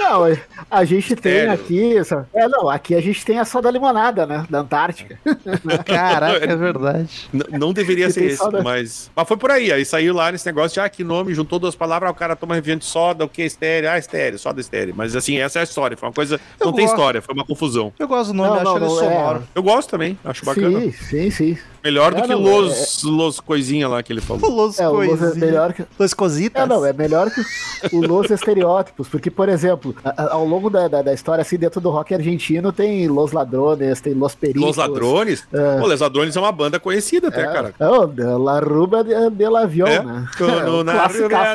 [0.00, 0.26] não,
[0.70, 1.52] a gente tem Sério?
[1.52, 1.96] aqui.
[1.96, 4.44] essa- É, não, aqui a gente tem a soda limonada, né?
[4.50, 5.18] Da Antártica.
[5.84, 7.28] Caraca, é verdade.
[7.32, 8.62] N- Não deveria ser tem esse, soda.
[8.62, 9.10] mas.
[9.14, 9.72] Mas foi por aí.
[9.72, 12.34] Aí saiu lá nesse negócio de ah, que nome, juntou duas palavras, ah, o cara
[12.36, 13.90] toma refrigerante de soda, o que é estéreo?
[13.90, 14.94] Ah, estéreo, soda estéreo.
[14.96, 15.96] Mas assim, essa é a história.
[15.96, 16.40] Foi uma coisa.
[16.58, 16.96] Eu não tem gosto.
[16.96, 17.92] história, foi uma confusão.
[17.98, 19.14] Eu gosto do nome, Não, acho não, ele não, é.
[19.14, 19.42] sonoro.
[19.54, 20.80] Eu gosto também, acho bacana.
[20.80, 21.58] Sim, sim, sim.
[21.86, 24.50] Melhor do É, que não, Los, Los coisinha lá que ele falou.
[24.50, 25.84] Los É, o Los é melhor que.
[25.98, 26.62] Los cositas.
[26.62, 30.68] É, não, é melhor que o Los Estereótipos, porque, por exemplo, a- a- ao longo
[30.68, 34.62] da, da, da história, assim, dentro do rock argentino, tem Los Ladrones, tem Los Pericos.
[34.62, 35.46] Los Ladrones?
[35.52, 35.78] É.
[35.78, 37.74] Pô, Los Ladrones é uma banda conhecida até, É, cara.
[37.80, 40.02] oh, La Ruba de, de Avião, É.
[40.02, 40.26] né?
[40.36, 40.84] Tô É, rua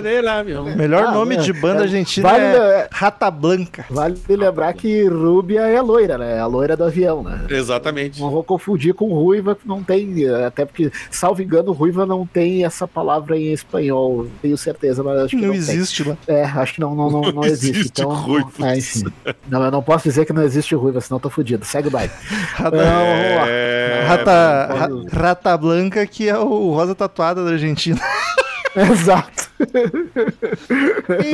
[0.01, 0.43] dela,
[0.75, 1.39] Melhor Ah, nome é.
[1.39, 3.85] de banda É, argentina vale- é é- Rata Blanca.
[3.89, 6.39] Vale lembrar que Rúbia é loira, né?
[6.39, 7.45] A loira do avião, né?
[7.49, 8.19] Exatamente.
[8.21, 10.01] Não vou confundir com ruiva, que não tem.
[10.27, 14.27] Até porque, salvo engano, ruiva não tem essa palavra em espanhol.
[14.41, 16.17] Tenho certeza, mas acho que Não, não, existe lá.
[16.27, 17.79] É, acho que não, não, não, não existe.
[17.79, 18.59] existe Então, ruivas.
[18.59, 19.03] é, enfim.
[19.49, 21.65] Não, eu não posso dizer que não existe ruiva, senão eu tô fudido.
[21.65, 22.11] Segue o baile.
[22.55, 23.47] Rata, lá.
[23.47, 24.05] É...
[24.07, 24.69] Rata,
[25.11, 27.99] Rata Blanca, que é o Rosa Tatuada da Argentina.
[28.91, 29.49] Exato.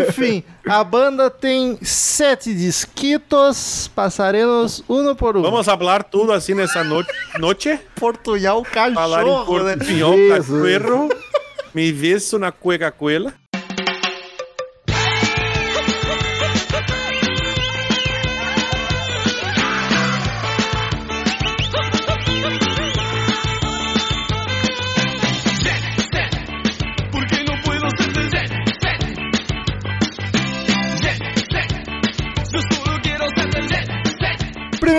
[0.09, 5.41] Enfim, a banda tem sete disquitos, passaremos um por um.
[5.41, 7.09] Vamos falar tudo assim nessa noite.
[7.39, 7.79] noite?
[7.95, 9.77] portunhar o Falar em cachorro, né?
[9.77, 10.47] portunhol, Jesus.
[10.47, 11.09] cacuero.
[11.73, 13.33] Me beso na cueca cuela.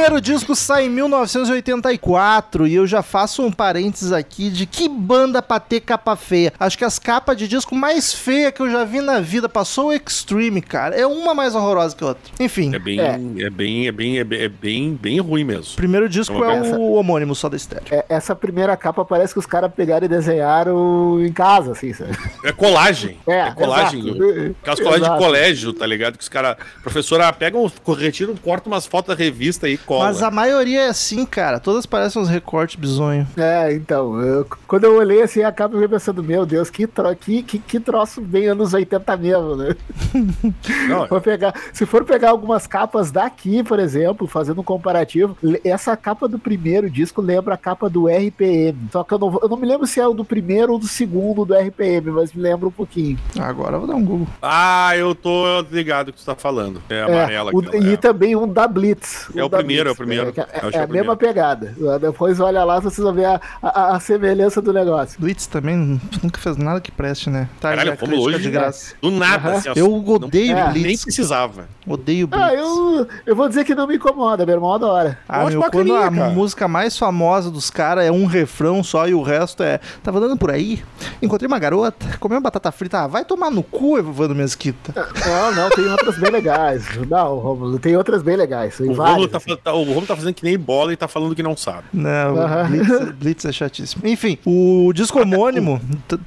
[0.08, 5.42] Primeiro disco sai em 1984 e eu já faço um parênteses aqui de que banda
[5.42, 6.50] pra ter capa feia.
[6.58, 9.88] Acho que as capas de disco mais feia que eu já vi na vida passou
[9.88, 10.96] o Extreme, cara.
[10.98, 12.22] É uma mais horrorosa que a outra.
[12.40, 13.04] Enfim, É bem, É.
[13.44, 13.50] é.
[13.50, 15.72] bem, é bem, é bem, é bem, bem ruim mesmo.
[15.74, 16.74] o primeiro disco é ver.
[16.74, 17.84] o homônimo só da estéreo.
[17.90, 22.16] É, essa primeira capa parece que os caras pegaram e desenharam em casa, assim, sabe?
[22.44, 23.18] É colagem.
[23.26, 24.00] É, É, colagem.
[24.08, 24.56] exato.
[24.62, 26.16] Aquelas colagens de colégio, tá ligado?
[26.16, 26.56] Que os caras.
[26.82, 29.97] Professora pega um, retiram, corta umas fotos da revista e cola.
[29.98, 31.58] Mas a maioria é assim, cara.
[31.60, 33.26] Todas parecem uns recortes bizonho.
[33.36, 36.86] É, então, eu- quando eu olhei assim a capa, eu fiquei pensando, meu Deus, que,
[36.86, 39.74] tro que, que, que troço bem anos 80 mesmo, né?
[40.88, 45.96] Não, For pegar, se for pegar algumas capas daqui, por exemplo, fazendo um comparativo, essa
[45.96, 48.76] capa do primeiro disco lembra a capa do RPM.
[48.92, 50.78] Só que eu não, vou- eu não me lembro se é o do primeiro ou
[50.78, 53.18] do segundo do RPM, mas me lembra um pouquinho.
[53.38, 54.26] Agora eu vou dar um Google.
[54.42, 56.80] Ah, eu tô ligado o que você tá falando.
[56.88, 57.50] É É, amarela.
[57.54, 57.96] o- aquela, e é.
[57.96, 59.28] também um da Blitz.
[59.34, 60.32] É um o da primeiro, é o primeiro.
[60.36, 61.74] É, é- é é a mesma pegada.
[62.00, 65.20] Depois olha lá, vocês vão ver a, a, a semelhança do negócio.
[65.20, 67.48] Blitz também nunca fez nada que preste, né?
[67.60, 68.50] Tá, Caralho, como hoje, de né?
[68.52, 68.94] graça.
[69.00, 69.56] Do nada, Aham.
[69.58, 70.70] assim, Eu não- odeio É.
[70.70, 70.86] Blitz.
[70.86, 71.68] Nem precisava.
[71.86, 72.44] Odeio Blitz.
[72.44, 75.18] Ah, eu, eu vou dizer que não me incomoda, meu irmão adora.
[75.28, 76.30] Ah, meu, quando a cara.
[76.30, 79.80] música mais famosa dos caras é um refrão só e o resto é.
[80.02, 80.82] Tava andando por aí,
[81.22, 83.00] encontrei uma garota, comeu uma batata frita.
[83.00, 84.92] Ah, vai tomar no cu, Evandro Mesquita.
[85.26, 86.84] Não, não, tem outras bem legais.
[87.08, 88.76] Não, Romulo, tem outras bem legais.
[88.76, 89.56] Tem O várias, Romulo, tá, assim.
[89.56, 91.84] tá- o Romulo tá fazendo que nem bola e tá falando que não sabe.
[91.92, 92.34] Não.
[92.68, 94.06] Blitz, Blitz é chatíssimo.
[94.06, 95.80] Enfim, o disco homônimo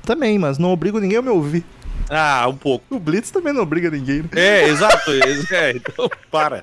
[0.03, 1.63] também, mas não obrigo ninguém a me ouvir.
[2.13, 2.83] Ah, um pouco.
[2.93, 4.21] O Blitz também não obriga ninguém.
[4.23, 4.27] né?
[4.35, 5.11] É, exato.
[5.51, 6.61] é, então, para.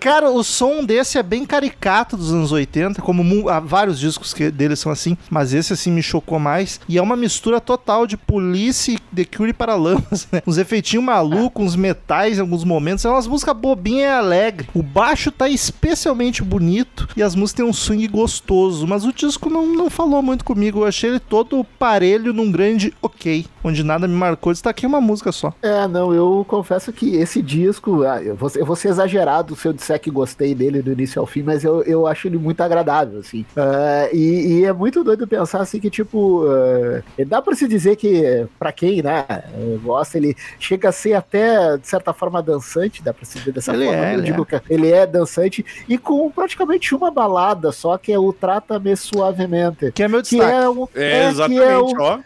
[0.00, 4.50] Cara, o som desse é bem caricato dos anos 80, como há vários discos que
[4.50, 6.80] deles são assim, mas esse assim me chocou mais.
[6.88, 10.42] E é uma mistura total de Police e The Cure para Lamas, né?
[10.46, 13.04] Uns efeitinhos malucos, uns metais em alguns momentos.
[13.04, 14.68] É umas músicas bobinhas e alegre.
[14.74, 19.50] O baixo tá especialmente bonito e as músicas têm um swing gostoso, mas o disco
[19.50, 20.80] não, não falou muito comigo.
[20.80, 24.52] Eu achei ele todo parelho num grande ok, onde nada me marcou.
[24.52, 25.52] Destaquei uma música só.
[25.62, 29.66] É, não, eu confesso que esse disco, ah, eu vou, eu vou ser exagerado se
[29.66, 32.60] eu disser que gostei dele do início ao fim, mas eu, eu acho ele muito
[32.60, 33.44] agradável, assim.
[33.56, 37.96] Ah, e, e é muito doido pensar, assim, que, tipo, ah, dá pra se dizer
[37.96, 43.02] que, pra quem, né, eh, gosta, ele chega a ser até, de certa forma, dançante,
[43.02, 44.04] dá pra se dizer dessa Ele forma.
[44.06, 48.12] é, eu ele digo que ele é dançante, e com praticamente uma balada só, que
[48.12, 49.92] é o Trata-me Suavemente.
[49.92, 50.52] Que é meu Que destaque.
[50.52, 52.18] é, um, É, é, que exatamente, é o, ó.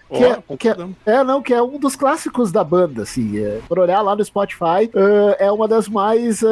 [0.48, 3.38] ó que é- é, não, que é um dos clássicos da banda, assim.
[3.38, 4.90] É, por olhar lá no Spotify,
[5.38, 6.46] é, é uma das mais é,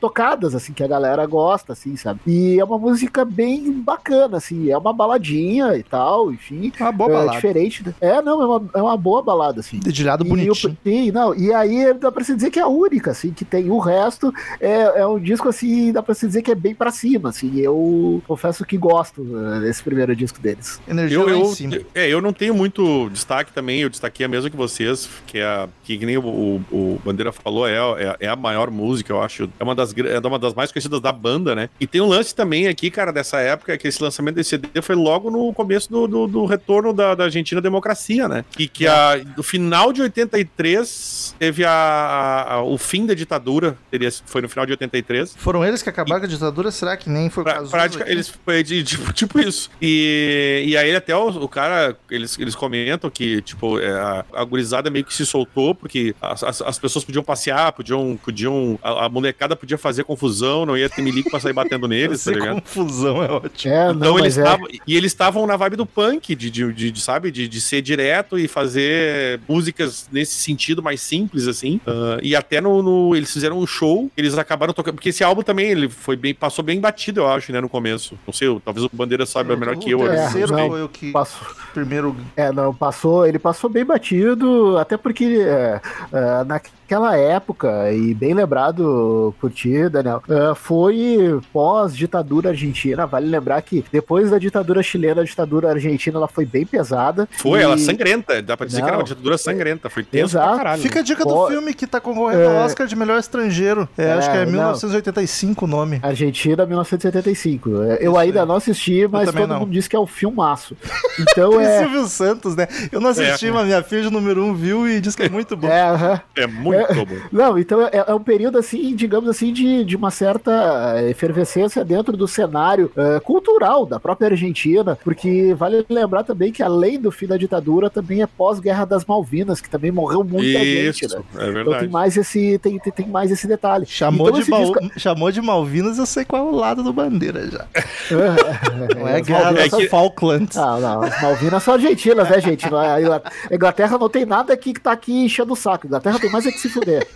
[0.00, 2.20] tocadas, assim, que a galera gosta, assim, sabe?
[2.26, 6.72] E é uma música bem bacana, assim, é uma baladinha e tal, enfim.
[6.80, 7.32] Uma boa é balada.
[7.36, 7.84] diferente.
[7.86, 7.94] né?
[8.00, 9.78] É, não, é uma, é uma boa balada, assim.
[9.78, 10.52] Dedilhado E bonitinho.
[10.84, 13.44] eu- sim, não, e aí dá pra se dizer que é a única, assim, que
[13.44, 13.70] tem.
[13.70, 16.90] O resto é, é um disco, assim, dá pra se dizer que é bem pra
[16.90, 17.58] cima, assim.
[17.58, 19.22] Eu confesso que gosto
[19.56, 20.80] eh, desse primeiro disco deles.
[20.88, 21.78] Energia Eu, eu, cima.
[21.94, 25.44] é, eu não tenho muito destaque também, eu destaquei a mesma que vocês, que é
[25.44, 29.12] a, que, que nem o, o- o Bandeira falou, é, é, é a maior música,
[29.12, 29.48] eu acho.
[29.58, 31.68] É uma, das, é uma das mais conhecidas da banda, né?
[31.80, 34.94] E tem um lance também aqui, cara, dessa época, que esse lançamento desse CD foi
[34.94, 38.44] logo no começo do, do, do retorno da, da Argentina à democracia, né?
[38.58, 43.76] E que a, no final de 83 teve a, a- a- o fim da ditadura,
[43.90, 45.34] teria, foi no final de 83.
[45.36, 46.70] Foram eles que acabaram com a ditadura?
[46.70, 47.70] Será que nem foi o Pra, caso?
[47.70, 49.70] prática, eles foi de, tipo, tipo isso.
[49.80, 54.44] E, e aí até o, o cara, eles, eles comentam que, tipo, é, a, a
[54.44, 58.18] gurizada meio que se soltou, porque as, as, as pessoas podiam passear, podiam.
[58.22, 62.22] podiam a, a molecada podia fazer confusão, não ia ter milico pra sair batendo neles,
[62.24, 62.60] tá Essa ligado?
[62.62, 63.74] confusão é ótimo.
[63.74, 64.42] É, Então não, eles mas é.
[64.42, 64.68] estavam.
[64.86, 67.30] E eles estavam na vibe do punk, de, de, de- de, sabe?
[67.30, 71.80] De, de ser direto e fazer músicas nesse sentido mais simples, assim.
[71.86, 74.94] Ah, e até no, no- Eles fizeram um show, eles acabaram tocando.
[74.94, 77.60] Porque esse álbum também ele foi bem, passou bem batido, eu acho, né?
[77.60, 78.18] No começo.
[78.26, 80.00] Não sei, talvez o Bandeira saiba melhor que eu.
[80.00, 80.16] O né?
[80.16, 80.68] terceiro não.
[80.70, 81.46] foi o que Passou.
[81.72, 85.80] primeiro É, não, passou, ele passou bem batido, até porque é,
[86.12, 93.60] é, naquela época, e bem lembrado por ti, Daniel, é, foi pós-ditadura argentina, vale lembrar
[93.62, 97.28] que depois da ditadura chilena, a ditadura argentina, ela foi bem pesada.
[97.32, 98.40] Foi, e- ela sangrenta.
[98.42, 99.04] Dá pra dizer que era uma Não.
[99.04, 99.88] ditadura sangrenta.
[99.90, 100.48] Foi tenso Exato.
[100.48, 100.82] pra caralho.
[100.82, 102.64] Fica a dica do Pô, filme que tá concorrendo ao é.
[102.64, 103.88] Oscar de melhor estrangeiro.
[103.96, 104.52] É, acho que é É, não.
[104.52, 105.98] 1985 o nome.
[106.02, 107.70] Argentina, 1975.
[108.00, 109.60] Eu ainda não assisti, mas todo não.
[109.60, 110.76] mundo diz que é um filmaço.
[111.16, 111.78] Então é.
[111.78, 112.66] Silvio Santos, né?
[112.90, 113.50] Eu não assisti, É.
[113.52, 115.68] mas minha filha de número 1 um viu e disse que é muito bom.
[115.68, 116.20] É, aham.
[116.34, 117.16] É muito bom.
[117.30, 121.82] Não, então é, é um período assim, digamos assim, de, de uma certa eh, efervescência
[121.84, 127.10] dentro do cenário eh, cultural da própria Argentina, porque vale lembrar também que além do
[127.10, 131.22] fim da ditadura, também é pós-guerra das Malvinas, que também morreu muita gente, Isso, né?
[131.36, 131.78] é Então verdade.
[131.80, 133.86] tem mais esse, tem, tem, tem mais esse detalhe.
[133.86, 136.82] Chamou, Então de esse Mal- disco- Chamou de Malvinas, eu sei qual é o lado
[136.82, 137.64] do bandeira já.
[138.98, 140.56] Não é As guerra Malvinas das que- Falklands.
[140.56, 142.66] Não, não, as Malvinas são argentinas, né, gente?
[142.66, 145.86] É- A Ingla- a Inglaterra não tem nada aqui que tá aqui enchendo o saco.
[145.86, 147.06] A Inglaterra tem mais é que se fuder.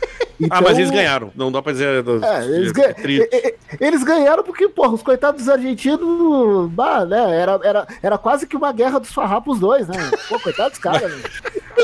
[0.50, 1.30] Ah, mas eles Então- ganharam.
[1.34, 1.88] Não dá pra dizer.
[1.88, 2.02] É,
[2.44, 3.28] eles, é ganha- triste.
[3.32, 8.18] e- e- eles ganharam porque, porra, os coitados dos argentinos, bah, né, era, era, era
[8.18, 9.94] quase que uma guerra dos farrapos dois, né?
[10.28, 11.22] Pô, coitados dos caras, né?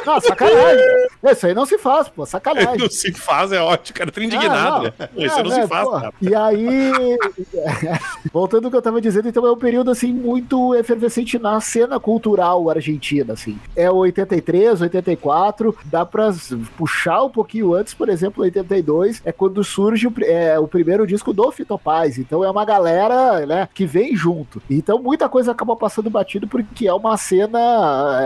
[0.05, 0.85] Não, sacanagem.
[1.25, 2.79] Isso aí não se faz, pô, sacanagem.
[2.79, 4.13] Não se faz, é ótimo, cara.
[4.13, 4.83] Tô indignado, Ah, não.
[4.85, 5.27] né?
[5.27, 6.01] Isso É, não né, se faz, porra.
[6.03, 6.15] cara.
[6.21, 7.19] E aí,
[8.33, 11.99] voltando ao que eu tava dizendo, então é um período assim muito efervescente na cena
[12.01, 13.59] cultural argentina, assim.
[13.77, 16.33] É o 83, 84, dá pra
[16.77, 21.33] puxar um pouquinho antes, por exemplo, 82, é quando surge o, é, o primeiro disco
[21.33, 22.19] do Fito Paz.
[22.19, 24.63] Então é uma galera, né, que vem junto.
[24.69, 27.59] Então muita coisa acaba passando batido porque é uma cena,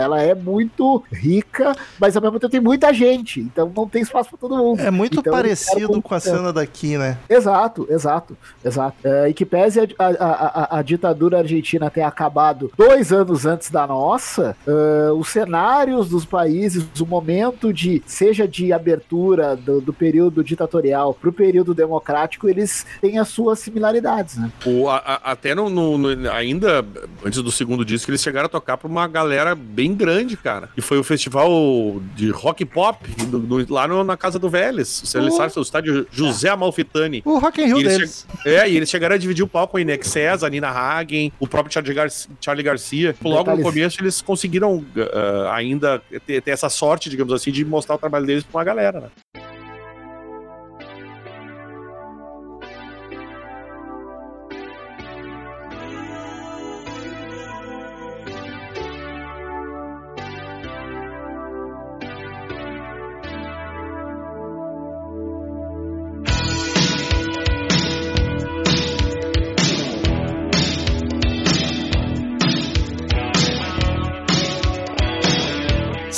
[0.01, 1.68] ela é muito rica,
[1.99, 3.39] mas ao mesmo tempo tem muita gente.
[3.41, 4.79] Então não tem espaço pra todo mundo.
[4.81, 7.17] É muito Então, parecido com a cena daqui, né?
[7.29, 8.95] Exato, exato, exato.
[9.03, 13.69] É, e que pese a, a- a- a- ditadura argentina ter acabado dois anos antes
[13.69, 19.93] da nossa, é, os cenários dos países, o momento de, seja de abertura do, do
[19.93, 24.51] período ditatorial para o período democrático, eles têm as suas similaridades, né?
[24.65, 26.85] O, a- a- até no, no- no- ainda
[27.25, 30.69] antes do segundo disco, eles chegaram a tocar pra uma galera bem grande, cara.
[30.77, 31.49] E foi o festival
[32.15, 34.87] de rock pop do- do- lá no- na casa do Vélez.
[35.05, 35.31] Você Oh.
[35.31, 37.21] sabe, o estádio José Amalfitani.
[37.25, 38.27] O Rock in Rio eles, deles.
[38.45, 41.47] é, e eles chegaram a dividir o palco com a Inexcess, a Nina Hagen, o
[41.47, 42.09] próprio Charlie, Gar
[42.41, 43.15] Charlie Garcia.
[43.23, 43.63] Logo no Detalhes.
[43.63, 48.25] começo eles conseguiram ah, ainda ter, ter essa sorte, digamos assim, de mostrar o trabalho
[48.25, 49.07] deles pra uma galera, né?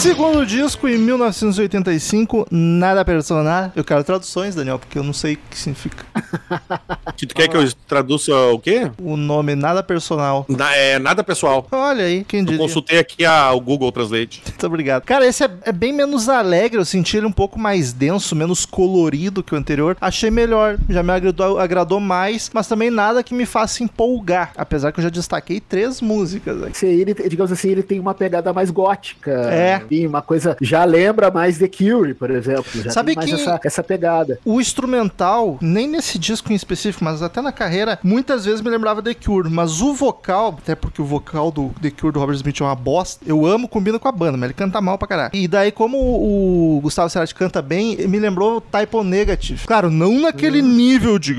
[0.02, 3.72] Segundo disco, em 1985, Nada Personal.
[3.76, 6.04] Eu quero traduções, Daniel, porque eu não sei o que significa.
[7.18, 8.90] Que tu quer que eu traduza o quê?
[9.00, 10.44] O nome Nada Personal.
[10.50, 11.68] Na- é nada pessoal.
[11.72, 12.60] Olha aí, quem Eu diria.
[12.62, 14.42] consultei aqui a, o Google Translate.
[14.48, 15.04] Muito obrigado.
[15.04, 16.80] Cara, esse é, é bem menos alegre.
[16.80, 19.96] Eu senti ele um pouco mais denso, menos colorido que o anterior.
[20.02, 20.78] Achei melhor.
[20.90, 24.52] Já me agradou, agradou mais, mas também nada que me faça empolgar.
[24.58, 26.72] Apesar que eu já destaquei três músicas aqui.
[26.72, 29.32] Esse aí, ele, digamos assim, ele tem uma pegada mais gótica.
[29.52, 29.82] É.
[29.92, 30.56] E uma coisa.
[30.62, 32.64] Já lembra mais The Cure, por exemplo.
[32.82, 34.40] Já Sabe tem mais que- essa, essa pegada.
[34.46, 39.02] O instrumental, nem nesse disco em específico, mas até na carreira, muitas vezes me lembrava
[39.02, 39.50] The Cure.
[39.50, 42.76] Mas o vocal, até porque o vocal do The Cure do Robert Smith é uma
[42.76, 45.32] bosta, eu amo, combina com a banda, mas ele canta mal pra caralho.
[45.34, 49.66] E daí, como o Gustavo Cerati canta bem, me lembrou Type O Negative.
[49.68, 51.36] Claro, não naquele nível de.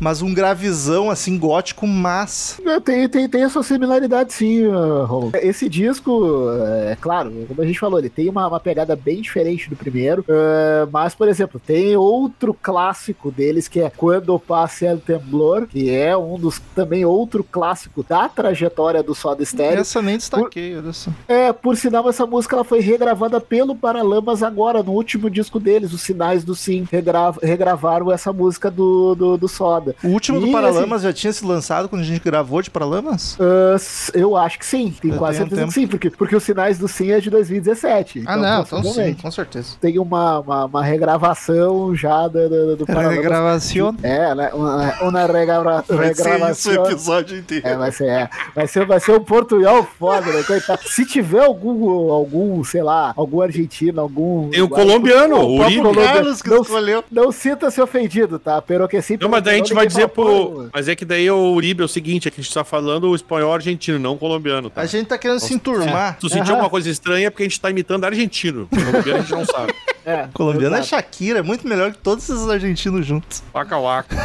[0.00, 2.60] Mas um gravizão assim, gótico, mas.
[2.64, 4.66] É, Tem, tem, tem essa similaridade sim,
[5.06, 5.30] Ron.
[5.34, 6.46] Esse disco,
[6.88, 10.22] é claro, como a gente falou, ele tem uma, uma pegada bem diferente do primeiro,
[10.22, 15.90] uh, mas, por exemplo, tem outro clássico deles que é Quando Passe El Temblor, que
[15.90, 19.80] é um dos também outro clássico da trajetória do Soda Stereo.
[19.80, 21.10] Essa nem destaquei, só.
[21.28, 25.92] É, por sinal, essa música ela foi regravada pelo Paralamas agora, no último disco deles,
[25.92, 26.86] Os Sinais do Sim.
[26.90, 29.94] Regra- regravaram essa música do, do, do Soda.
[30.02, 33.36] O último do E, Paralamas já tinha se lançado quando a gente gravou de Paralamas?
[33.74, 36.36] S- eu acho que sim, tenho Eu quase tenho um certeza que sim, porque, porque
[36.36, 38.24] os Sinais do Sim é de 2017.
[38.26, 39.76] ah, não, então sim, com certeza.
[39.80, 43.16] Tem uma, uma, uma regravação já do, do, do Paralamas.
[43.16, 43.96] Regravação.
[44.02, 44.50] É, né?
[44.52, 46.86] Uma, uma regra- Vai ser isso o regravação.
[46.86, 47.66] episódio inteiro.
[47.66, 48.30] É, vai ser, é.
[48.54, 50.42] Vai ser, vai ser um portunhol foda, né?
[50.42, 50.80] Coitado.
[50.88, 54.50] Se tiver algum, algum, sei lá, algum argentino, algum.
[54.50, 56.02] Tem o colombiano, o próprio Uribe.
[56.02, 57.04] Carlos que não, escolheu.
[57.10, 58.60] não sinta-se ofendido, tá?
[58.62, 59.16] Pero que sim.
[59.20, 60.68] Não, mas daí a gente vai dizer pro.
[60.72, 63.08] Mas é que daí o Uribe é o seguinte: é que a gente tá falando
[63.10, 64.80] o espanhol argentino, não colombiano, tá?
[64.82, 66.14] A gente tá querendo se enturmar.
[66.14, 68.68] Se tu sentiu alguma coisa estranha porque a gente tá imitando argentino.
[68.68, 69.74] Colombiano a gente não sabe.
[70.04, 70.82] É, Colombiano é.
[70.82, 73.40] Shakira, é muito melhor que todos esses argentinos juntos.
[73.54, 74.16] Waka waka.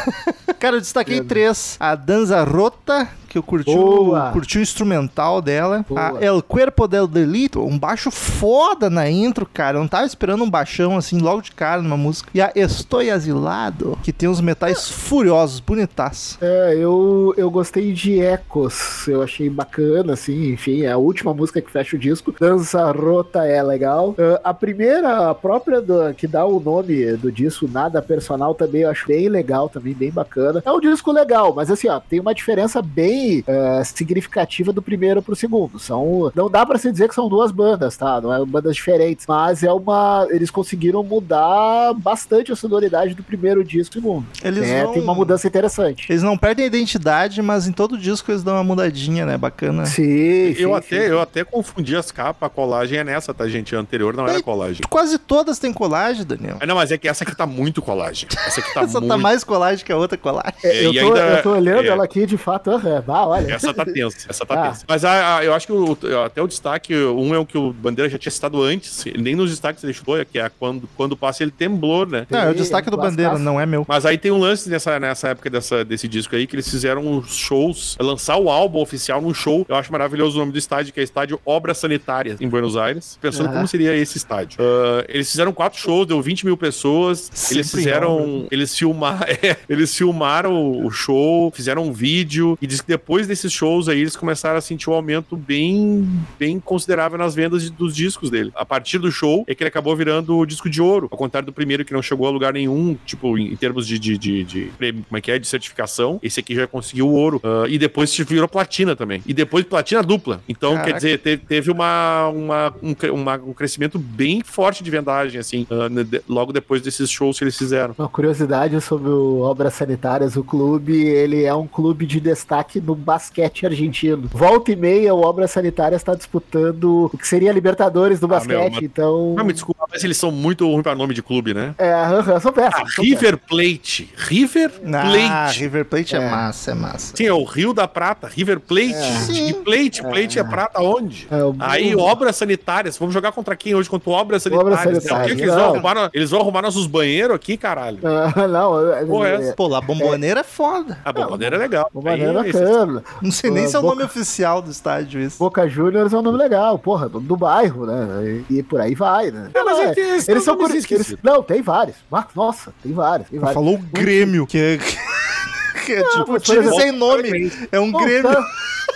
[0.57, 1.77] Cara, eu destaquei três.
[1.79, 4.29] A Danza Rota, que eu curti, Boa.
[4.29, 5.85] o, curti o instrumental dela.
[5.87, 6.17] Boa.
[6.19, 9.77] A El Cuerpo del Delito, um baixo foda na intro, cara.
[9.77, 12.29] Eu não tava esperando um baixão assim logo de cara numa música.
[12.33, 16.37] E a Estou Asilado, que tem uns metais furiosos, bonitaço.
[16.41, 21.61] É, eu, eu gostei de Ecos, eu achei bacana, assim, enfim, é a última música
[21.61, 22.33] que fecha o disco.
[22.39, 24.15] Dança Rota é legal.
[24.17, 28.81] Ah, a primeira, a própria do- que dá o nome do disco, Nada Personal, também
[28.81, 30.61] eu acho bem legal, também bem bacana.
[30.65, 35.21] É um disco legal, mas assim, ó, tem uma diferença bem eh, significativa do primeiro
[35.21, 35.79] pro segundo.
[35.79, 38.19] São, não dá pra se dizer que são duas bandas, tá?
[38.21, 43.63] Não é bandas diferentes, mas é uma, eles conseguiram mudar bastante a sonoridade do primeiro
[43.63, 44.25] disco e segundo.
[44.43, 46.05] Eles É, vão- tem uma mudança interessante.
[46.11, 49.37] Eles não perdem a identidade, mas em todo disco eles dão uma mudadinha, né?
[49.37, 49.85] Bacana.
[49.85, 51.11] Sim, Eu sim, até, sim.
[51.11, 53.75] eu até confundi as capas, a colagem é nessa, tá, gente?
[53.75, 54.81] A anterior não era Ei, colagem.
[54.89, 56.57] Quase todas têm colagem, Daniel.
[56.59, 58.27] Ah, não, mas é que essa aqui tá muito colagem.
[58.45, 59.11] Essa aqui tá Essa muito.
[59.11, 60.53] tá mais colagem que a outra colagem.
[60.63, 61.87] É, eu, e tô, ainda- eu tô olhando é.
[61.87, 62.71] ela aqui de fato.
[62.71, 63.03] aham.
[63.17, 63.51] Ah, olha.
[63.53, 64.67] Essa tá tensa, essa tá Ah.
[64.69, 64.85] tensa.
[64.87, 67.71] Mas a- a- eu acho que o- até o destaque, um é o que o
[67.73, 71.15] Bandeira já tinha citado antes, ele nem nos destaques ele chutou, que é quando, quando
[71.17, 72.25] passa ele temblou, né?
[72.29, 73.85] Não, é o Sim, destaque do Bandeira, não é meu.
[73.87, 77.05] Mas aí tem um lance nessa, nessa época dessa, desse disco aí, que eles fizeram
[77.05, 79.65] uns shows, lançar o álbum oficial num show.
[79.67, 83.17] Eu acho maravilhoso o nome do estádio, que é Estádio Obras Sanitárias, em Buenos Aires.
[83.21, 83.55] Pensando Aham.
[83.55, 84.59] como seria esse estádio.
[84.61, 87.29] Ah, eles fizeram quatro shows, deu 20 mil pessoas.
[87.51, 88.11] eles Sempre fizeram.
[88.11, 88.47] algo.
[88.51, 92.57] Eles, filmar, é, eles filmaram o show, fizeram um vídeo.
[92.61, 96.07] E diz que depois desses shows aí, eles começaram a sentir um aumento bem,
[96.39, 98.51] bem considerável nas vendas de- dos discos dele.
[98.55, 101.07] A partir do show, é que ele acabou virando o disco de ouro.
[101.11, 103.99] Ao contrário do primeiro, que não chegou a lugar nenhum, tipo, em, em termos de,
[103.99, 106.19] de, de, de prêmio, como é que é, de certificação.
[106.23, 107.39] Esse aqui já conseguiu o ouro.
[107.43, 109.21] Ah, e depois virou platina também.
[109.25, 110.41] E depois platina dupla.
[110.49, 110.91] Então, Caraca.
[110.91, 115.67] quer dizer, teve, teve uma, uma, um, uma- um crescimento bem forte de vendagem, assim,
[115.91, 117.93] ne- de- logo depois desses shows que eles fizeram.
[117.97, 122.95] Uma curiosidade sobre o Obras Sanitárias, o clube, ele é um clube de destaque no
[122.95, 124.29] basquete argentino.
[124.31, 128.29] Volta e meia, o Obras Sanitárias está disputando o que seria a Libertadores do Ah,
[128.29, 129.35] meu, basquete, mas- então...
[129.35, 131.75] Não, me desculpa, mas eles são muito ruins para nome de clube, né?
[131.77, 132.95] É, aham, são Ah, péssimos.
[132.95, 134.09] são River Plate.
[134.15, 135.59] River Ah, Plate.
[135.59, 136.29] River Plate é, É.
[136.29, 137.13] massa, é massa.
[137.15, 138.93] Sim, é o Rio da Prata, River Plate.
[139.25, 139.49] Sim.
[139.49, 141.27] E Plate, Plate é, prata onde?
[141.29, 142.97] É, o- Aí, obras sanitárias.
[142.97, 143.89] Vamos jogar contra quem hoje?
[143.89, 145.03] Contra obras Obras sanitárias.
[145.03, 145.61] sanitárias, Por que que eles, não.
[145.63, 147.99] vão arrumar, eles vão arrumar nossos banheiros aqui, caralho?
[148.03, 149.51] Ah, não, é- Porra, é-?
[149.53, 150.97] Pô, lá Bomboneira é foda.
[151.03, 151.89] A bomboneira é legal.
[151.93, 152.51] Maneira Aí,
[152.85, 153.03] bacana.
[153.21, 155.37] Não sei nem Ah, se é o Boca- nome oficial do estádio isso.
[155.39, 158.43] Boca Juniors é um nome legal, porra, do, do bairro, né?
[158.49, 159.49] E, e por aí vai, né?
[159.53, 161.11] É, mas Não, é que esses eles são nomes curi- esquisitos.
[161.13, 161.97] eles- Não, tem vários.
[162.11, 163.29] Mar- Nossa, tem vários.
[163.29, 163.53] Tem vários.
[163.55, 164.77] Falou o Grêmio, que é,
[165.85, 167.51] que é tipo um time exemplo, sem nome.
[167.71, 168.29] É um Pô, Grêmio.
[168.29, 168.45] O cara,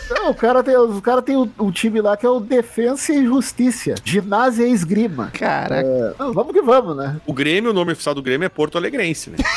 [0.10, 3.14] não, o cara tem, o cara tem um, um time lá que é o Defensa
[3.14, 3.96] e Justiça.
[4.04, 5.32] Ginásio e Esgrima.
[5.34, 5.88] Caraca.
[5.88, 7.18] É, não, vamos que vamos, né?
[7.26, 9.38] O Grêmio, o nome oficial do Grêmio é Porto Alegrense, né?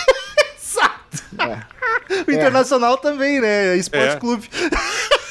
[2.26, 3.76] O Internacional também, né?
[3.76, 4.16] Esporte É.
[4.16, 4.48] Clube.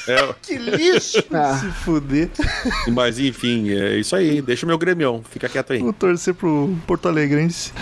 [0.08, 1.24] É, Que lixo.
[1.34, 1.58] Ah.
[1.60, 2.30] Se fuder.
[2.92, 4.42] mas enfim, é isso aí.
[4.42, 5.24] Deixa o meu gremião.
[5.30, 5.80] Fica quieto aí.
[5.80, 7.72] Vou torcer pro Porto Alegrense.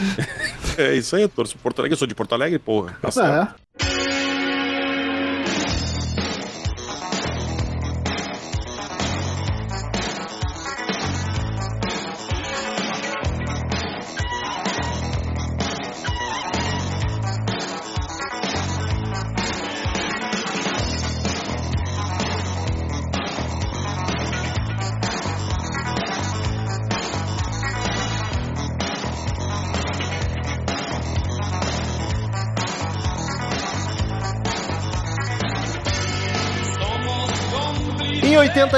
[0.78, 1.94] É isso aí, eu torço pro Porto Alegre.
[1.94, 2.98] Eu sou de Porto Alegre, porra.
[3.02, 3.54] Tá certo.
[3.78, 4.11] É.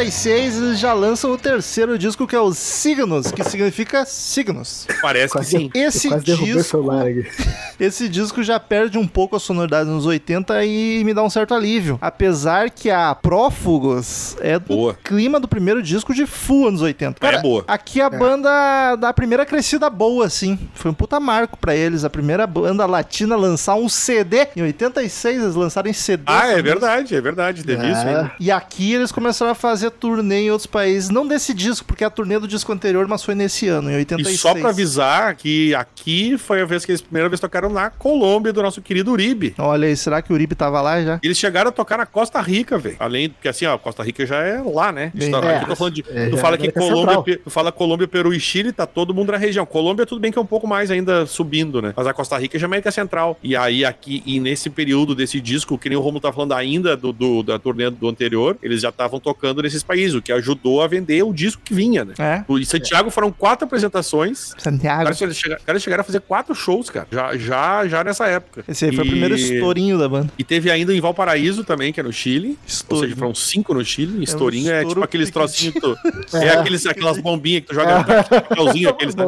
[0.03, 4.85] 86 eles já lançam o terceiro disco que é o Signos, que significa signos.
[5.01, 5.71] Parece que Quase- sim.
[5.73, 6.83] Esse disco,
[7.79, 11.53] esse disco já perde um pouco a sonoridade nos 80 e me dá um certo
[11.53, 11.97] alívio.
[12.01, 14.97] Apesar que a Prófugos é do Boa.
[15.03, 17.25] clima do primeiro disco de full anos 80.
[17.25, 17.63] É boa.
[17.67, 20.59] Aqui a banda da primeira crescida boa, assim.
[20.73, 22.03] Foi um puta marco pra eles.
[22.03, 24.47] A primeira banda latina a lançar um CD.
[24.55, 26.23] Em 86 eles lançaram em CD.
[26.25, 27.63] Ah, é verdade, é verdade.
[27.63, 28.31] Teve isso ainda.
[28.39, 31.09] e aqui eles começaram a fazer turnê em outros países.
[31.09, 33.95] Não desse disco, porque é a turnê do disco anterior, mas foi nesse ano, em
[33.95, 34.35] 86.
[34.35, 37.89] E só pra avisar que aqui foi a vez que eles primeira vez tocaram na
[37.89, 39.53] Colômbia do nosso querido Uribe.
[39.57, 41.19] Olha aí, será que o Uribe tava lá já?
[41.23, 42.97] Eles chegaram a tocar na Costa Rica, velho.
[42.99, 45.11] Além, porque assim, ó, Costa Rica já é lá, né?
[45.13, 46.03] Bem, Tá- é, tô falando de.
[46.09, 49.13] é, tu fala é que América Colômbia, tu fala Colômbia, Peru e Chile, tá todo
[49.13, 49.65] mundo na região.
[49.65, 51.93] Colômbia, tudo bem que é um pouco mais ainda subindo, né?
[51.95, 53.37] Mas a Costa Rica já é América Central.
[53.43, 56.95] E aí, aqui, e nesse período desse disco, que nem o Romulo tá falando ainda
[56.97, 60.81] do, do- da turnê do anterior, eles já estavam tocando nesses países, o que ajudou
[60.81, 62.13] a vender o disco que vinha, né?
[62.17, 62.43] É.
[62.49, 64.53] Em Santiago foram quatro apresentações.
[64.57, 65.03] Santiago.
[65.03, 67.07] Cara, eles chegaram, cara, chegaram a fazer quatro shows, cara.
[67.11, 68.63] Já, já, já nessa época.
[68.67, 70.31] Esse aí foi E- o primeiro estourinho da banda.
[70.37, 72.49] E teve ainda em Valparaíso também, que é no Chile.
[72.49, 73.07] Ou Estourinho.
[73.09, 74.23] seja, foram cinco no Chile.
[74.23, 75.95] Estourinho é, tipo aqueles trocinhos tu.
[76.33, 79.15] É, aqueles, aquelas bombinhas que tu joga papelzinho, aqueles.
[79.15, 79.23] né?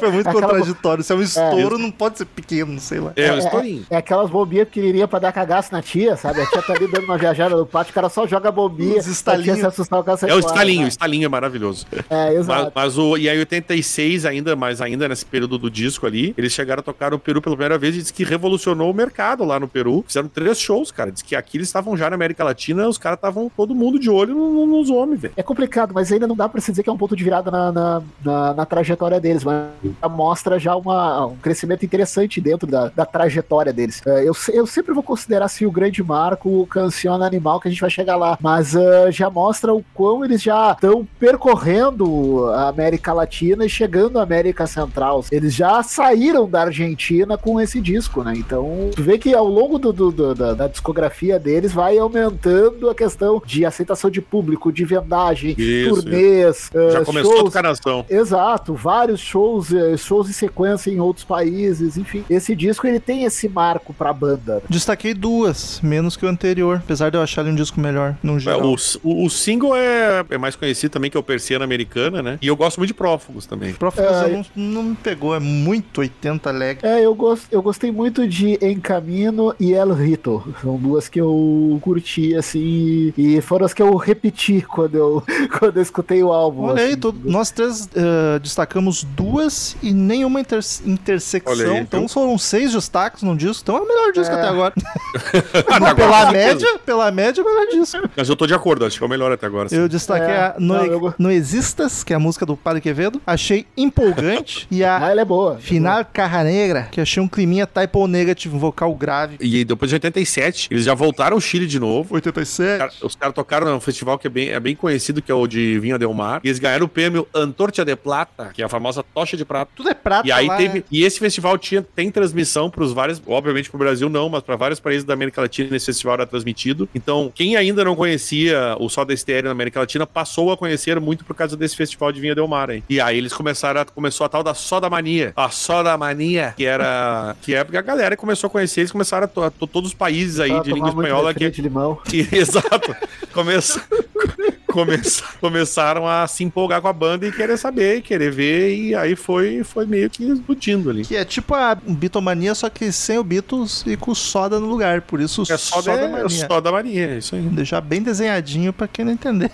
[0.00, 1.02] Foi muito Aquela- contraditório.
[1.04, 3.12] Se é um estouro, não pode ser pequeno, sei lá.
[3.16, 3.86] É, um estourinho.
[3.90, 6.40] É aquelas bombinhas pequenininhas pra dar cagaço na tia, sabe?
[6.40, 8.98] A tia tá ali dando uma viajada no pátio, o cara só joga bombinha.
[8.98, 9.58] Os estalinhos.
[9.74, 10.88] Assustar, o cara sai É o estalinho, o né?
[10.88, 11.86] estalinho é maravilhoso.
[12.10, 12.72] É, Mas, exato.
[12.74, 13.16] mas o.
[13.16, 17.10] E aí, 86 ainda, mas ainda nesse período do disco ali, eles chegaram a tocar
[17.10, 20.04] no Peru pela primeira vez e diz que revolucionou o mercado lá no Peru.
[20.06, 21.10] Fizeram três shows, cara.
[21.12, 24.08] Diz que aqui eles estavam já na América Latina, os caras estavam todo mundo de
[24.10, 25.34] olho no- no- nos homens, velho.
[25.36, 27.50] É complicado, mas ainda não dá pra se dizer que é um ponto de virada
[27.50, 29.68] na, na, na- na trajetória deles, mas
[30.10, 34.02] mostra já uma, um crescimento interessante dentro da, da trajetória deles.
[34.06, 37.70] É, eu, eu sempre vou considerar assim, o grande marco o Canciona Animal, que a
[37.70, 42.68] gente vai chegar lá, mas ah, já mostra o quão eles já estão percorrendo a
[42.68, 45.24] América Latina e chegando à América Central.
[45.30, 48.34] Eles já saíram da Argentina com esse disco, né?
[48.36, 52.90] Então, tu vê que ao longo do, do- do- da, da discografia deles vai aumentando
[52.90, 57.54] a questão de aceitação de público, de vendagem, Isso, turnês, Já eh, começou a shows.
[57.54, 58.04] nação.
[58.08, 62.24] Exato, vários shows, eh, shows em sequência em outros países, enfim.
[62.28, 64.62] Esse disco ele tem esse marco pra banda.
[64.68, 68.36] Destaquei duas, menos que o anterior, apesar de eu achar ele um disco melhor, no
[68.36, 68.62] É, geral.
[68.62, 72.38] o, o- o single é, é mais conhecido também, que é o Persiana Americana, né?
[72.42, 73.72] E eu gosto muito de Prófugos também.
[73.74, 76.78] Prófugos É, não, não me pegou, é muito 80 leg.
[76.82, 80.42] É, eu, gost, eu gostei muito de En Camino e El Rito.
[80.60, 85.22] São duas que eu curti, assim, e foram as que eu repeti quando eu,
[85.58, 86.64] quando eu escutei o álbum.
[86.64, 87.00] Olha aí, assim.
[87.00, 91.74] to- nós três eh, destacamos duas e nenhuma inter- intersecção.
[91.74, 92.08] aí, então viu?
[92.08, 93.62] foram seis destaques no disco.
[93.62, 94.38] Então é o melhor disco É.
[94.38, 94.74] até agora.
[95.80, 97.98] Não, pela média, pela média, é o melhor disco.
[98.16, 99.68] Mas eu tô de acordo, acho que é o melhor até agora.
[99.68, 99.76] sim.
[99.76, 102.80] Eu destaquei É, a não, Noe eu go- Noexistas, que é a música do Padre
[102.80, 103.20] Quevedo.
[103.26, 104.66] Achei empolgante.
[104.70, 105.56] e a Ah, ela é boa.
[105.58, 109.36] Final Carra Negra, que achei um climinha type O negative, um vocal grave.
[109.40, 112.14] E depois de 87, eles já voltaram ao Chile de novo.
[112.14, 112.78] 87.
[112.78, 115.46] Cara, Os caras tocaram num festival que é bem, é bem conhecido, que é o
[115.46, 116.40] de Vinha Del Mar.
[116.44, 119.70] E eles ganharam o prêmio Antorcha de Plata, que é a famosa tocha de prata.
[119.74, 120.78] Tudo é prata E aí lá, teve.
[120.78, 120.84] né?
[120.90, 124.56] E esse festival tinha, tem transmissão para os vários, obviamente pro Brasil não, mas para
[124.56, 126.88] vários países da América Latina nesse festival era transmitido.
[126.94, 131.24] Então, quem ainda não conhecia o Soda Stereo na América Latina passou a conhecer muito
[131.24, 132.82] por causa desse festival de Vinha Del Mar, hein?
[132.88, 135.32] E aí eles começaram a, começou a tal da Soda Mania.
[135.36, 139.24] A Soda Mania, que era que é porque a galera começou a conhecer, eles começaram
[139.24, 141.96] a, to- todos os países aí de língua espanhola que de limão.
[142.04, 142.94] que- exato.
[143.32, 143.82] Começa,
[144.74, 149.14] começa- começaram a se empolgar com a banda e querer saber, querer ver, e aí
[149.16, 151.04] foi, foi meio que explodindo ali.
[151.04, 155.02] Que é tipo a Beatlemania, só que sem o Beatles e com Soda no lugar.
[155.02, 156.28] Por isso, É só, Soda da, é Mania.
[156.48, 157.42] só da Maria, é isso aí.
[157.42, 159.50] Deixar bem desenhadinho pra quem não entender.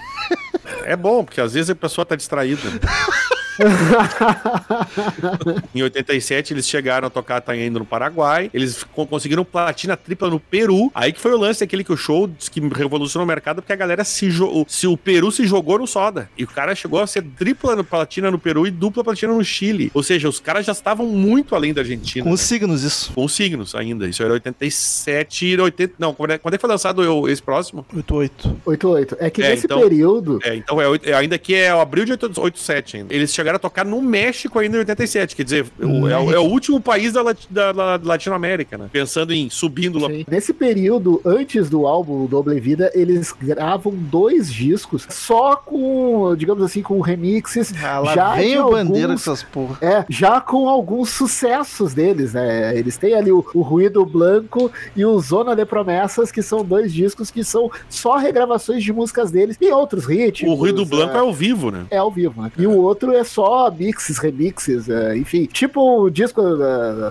[0.84, 2.60] É bom, porque às vezes a pessoa tá distraída.
[5.74, 8.50] em 87, eles chegaram a tocar tá indo no Paraguai.
[8.52, 10.90] Eles co- conseguiram platina tripla no Peru.
[10.94, 13.76] Aí que foi o lance aquele que o show que revolucionou o mercado, porque a
[13.76, 14.64] galera se jogou.
[14.68, 16.28] Se o Peru se jogou no soda.
[16.36, 19.44] E o cara chegou a ser tripla no platina no Peru e dupla platina no
[19.44, 19.90] Chile.
[19.94, 22.24] Ou seja, os caras já estavam muito além da Argentina.
[22.24, 22.34] Com né?
[22.34, 23.12] os signos, isso.
[23.12, 24.08] Com os signos ainda.
[24.08, 25.94] Isso era 87 e 80.
[25.98, 27.84] Não, quando é, quando é que foi lançado o- esse próximo?
[27.94, 28.56] 88.
[28.66, 29.16] 88.
[29.20, 30.38] É que É, nesse então- período.
[30.42, 33.14] É, então é, oito- é, ainda que é abril de 87 ainda.
[33.14, 36.32] Eles chegaram chegaram a tocar no México ainda em 87, quer dizer, o- é, o-
[36.32, 38.88] é o último país da, da- da Latinoamérica, né?
[38.92, 40.08] Pensando em subindo lá.
[40.30, 46.82] Nesse período, antes do álbum Doble Vida, eles gravam dois discos só com, digamos assim,
[46.82, 47.72] com remixes.
[47.82, 49.78] Ah, lá já vem o bandeira com alguns- essas porra.
[49.80, 52.76] É, já com alguns sucessos deles, né?
[52.76, 56.92] Eles têm ali o, o Ruído Blanco e o Zona de Promessas, que são dois
[56.92, 60.52] discos que são só regravações de músicas deles e outros ritmos.
[60.52, 61.84] O Ruído Blanco é é, ao vivo, né?
[61.90, 62.50] é ao vivo, né?
[62.58, 63.39] E o outro é só
[63.76, 65.46] mixes, remixes, é, enfim.
[65.46, 66.40] Tipo o disco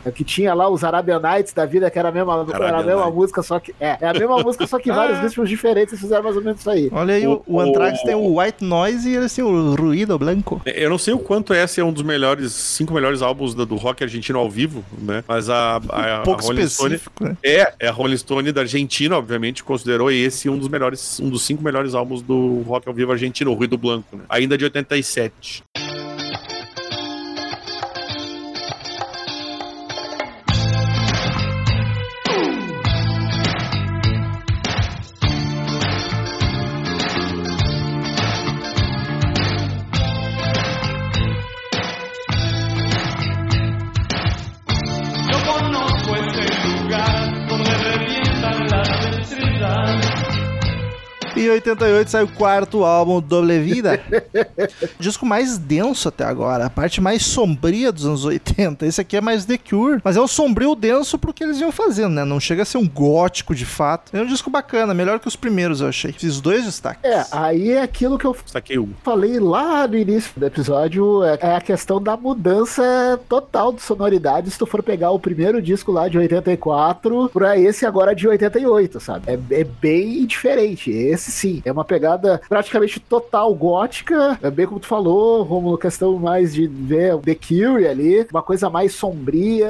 [0.06, 2.84] é, que tinha lá os Arabian Nights da vida, que era a mesma, era a
[2.84, 3.74] mesma música, só que.
[3.80, 6.70] É, é a mesma música, só que vários ritmos diferentes fizeram mais ou menos isso
[6.70, 6.90] aí.
[6.92, 9.76] Olha aí, o, O- o Anthrax o- tem o White Noise e eles têm o
[9.76, 10.62] Ruído Blanco.
[10.66, 13.76] Eu não sei o quanto esse é um dos melhores, cinco melhores álbuns do, do
[13.76, 15.24] rock argentino ao vivo, né?
[15.28, 17.38] Mas a, a, Um pouco a Rolling Stone né?
[17.44, 21.44] é, é a Rolling Stone da Argentina, obviamente, considerou esse um dos melhores, um dos
[21.44, 24.24] cinco melhores álbuns do rock ao vivo argentino, o Ruído Blanco, né?
[24.30, 25.64] Ainda de 87.
[51.60, 54.00] 1988 sai o quarto álbum, Doble Vida.
[55.00, 58.86] Disco mais denso até agora, a parte mais sombria dos anos 80.
[58.86, 61.72] Esse aqui é mais The Cure, mas é um sombrio denso pro que eles iam
[61.72, 62.24] fazendo, né?
[62.26, 64.16] Não chega a ser um gótico de fato.
[64.16, 66.12] É um disco bacana, melhor que os primeiros, eu achei.
[66.12, 67.04] Fiz dois destaques.
[67.04, 68.90] É, aí é aquilo que eu Saquei um.
[69.04, 74.50] falei lá no início do episódio, é, é a questão da mudança total de sonoridade.
[74.52, 79.00] Se tu for pegar o primeiro disco lá de 84 pra esse agora de 88,
[79.00, 79.26] sabe?
[79.28, 80.90] É, é bem diferente.
[80.92, 86.18] Esse sim é uma pegada praticamente total gótica, é bem como tu falou, Romulo, questão
[86.18, 89.70] mais de ver The Cure ali, uma coisa mais sombria,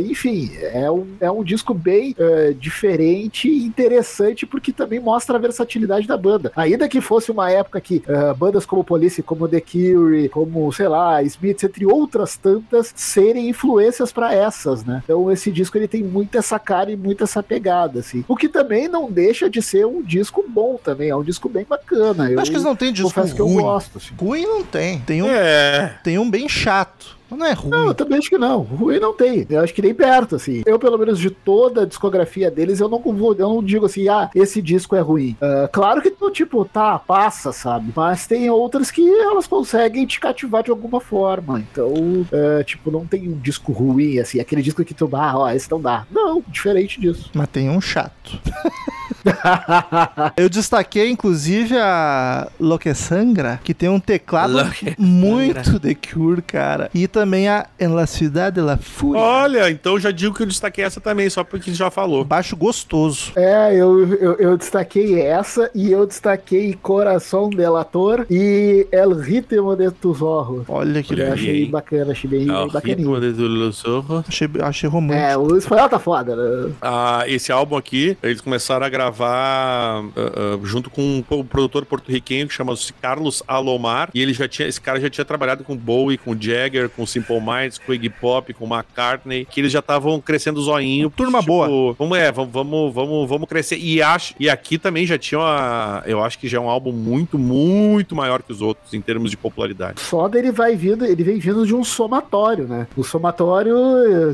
[0.00, 5.40] enfim, é um, é um disco bem é, diferente e interessante porque também mostra a
[5.40, 6.52] versatilidade da banda.
[6.56, 10.88] Ainda que fosse uma época que eh, bandas como Police, como The Cure, como, sei
[10.88, 15.02] lá, Smiths, entre outras tantas, serem influências pra essas, né?
[15.04, 18.24] Então esse disco ele tem muito essa cara e muito essa pegada, assim.
[18.28, 21.64] O que também não deixa de ser um disco bom também, é um disco bem
[21.68, 22.30] bacana.
[22.30, 23.62] Eu Acho que eles não têm disco confesso que eu ruim.
[23.62, 24.14] gosto, assim.
[24.20, 24.98] Ruim não tem.
[25.00, 25.98] Tem um, É.
[26.04, 27.14] tem um bem chato.
[27.30, 27.70] Mas não é ruim.
[27.70, 28.60] Não, eu também acho que não.
[28.60, 29.46] Ruim não tem.
[29.48, 30.62] Eu acho que nem perto, assim.
[30.66, 34.08] Eu, pelo menos, de toda a discografia deles, eu não vou, eu não digo assim,
[34.08, 35.34] ah, esse disco é ruim.
[35.40, 37.92] Ah, claro que, tipo, tá, passa, sabe?
[37.96, 41.60] Mas tem outras que elas conseguem te cativar de alguma forma.
[41.60, 41.94] Então,
[42.30, 45.70] é, tipo, não tem um disco ruim, assim, aquele disco que tu, ah, ó, esse
[45.70, 46.06] não dá.
[46.10, 47.30] Não, diferente disso.
[47.34, 48.38] Mas tem um chato.
[50.36, 56.90] Eu destaquei, inclusive, a Loque Sangra, que tem um teclado Loque muito The Cure, cara.
[56.94, 59.20] E também a En la Ciudad de la Fúria.
[59.20, 62.24] Olha, então já digo que eu destaquei essa também, só porque já falou.
[62.24, 63.32] Baixo gostoso.
[63.36, 69.90] É, eu, eu, eu destaquei essa e eu destaquei Coração Delator e El Ritmo de
[69.90, 70.64] tus Ojos.
[70.68, 71.70] Olha que Olha aí, achei hein?
[71.70, 73.14] bacana, achei bem, É bem o bacaninho.
[73.14, 74.24] ritmo de Los Ojos.
[74.28, 75.24] achei, achei romântico.
[75.26, 76.72] É, o espanhol tá foda, né?
[76.80, 82.48] Ah, esse álbum aqui, eles começaram a gravar ah, ah, junto com um produtor porto-riquenho
[82.48, 84.10] que chama-se Carlos Alomar.
[84.14, 87.40] E ele já tinha, esse cara já tinha trabalhado com Bowie, com Jagger, com Simple
[87.40, 91.10] Minds, com Iggy Pop, com McCartney, que eles já estavam crescendo o zoinho.
[91.10, 91.94] Turma boa.
[91.98, 93.78] Vamos, é, vamos, vamos, vamos, vamos crescer.
[93.78, 96.92] E, acho, e aqui também já tinha uma, Eu acho que já é um álbum
[96.92, 100.00] muito, muito maior que os outros em termos de popularidade.
[100.00, 102.86] Foda ele vai vindo, ele vem vindo de um somatório, né?
[102.96, 103.74] O somatório,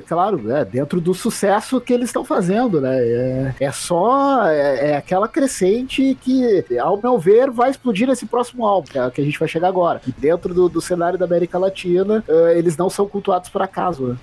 [0.07, 2.99] claro, é dentro do sucesso que eles estão fazendo, né?
[2.99, 8.67] É, é só é, é aquela crescente que, ao meu ver, vai explodir nesse próximo
[8.67, 10.01] álbum, que é que a gente vai chegar agora.
[10.07, 14.07] E dentro do, do cenário da América Latina, é, eles não são cultuados por acaso,
[14.07, 14.17] né?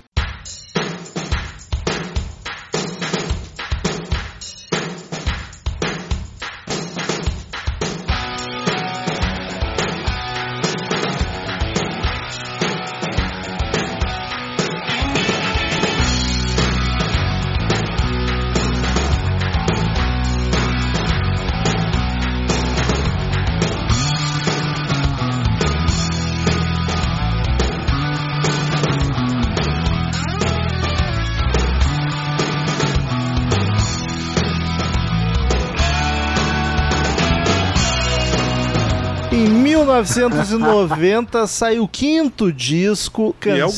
[40.02, 43.70] 1990 saiu o quinto disco, Que é o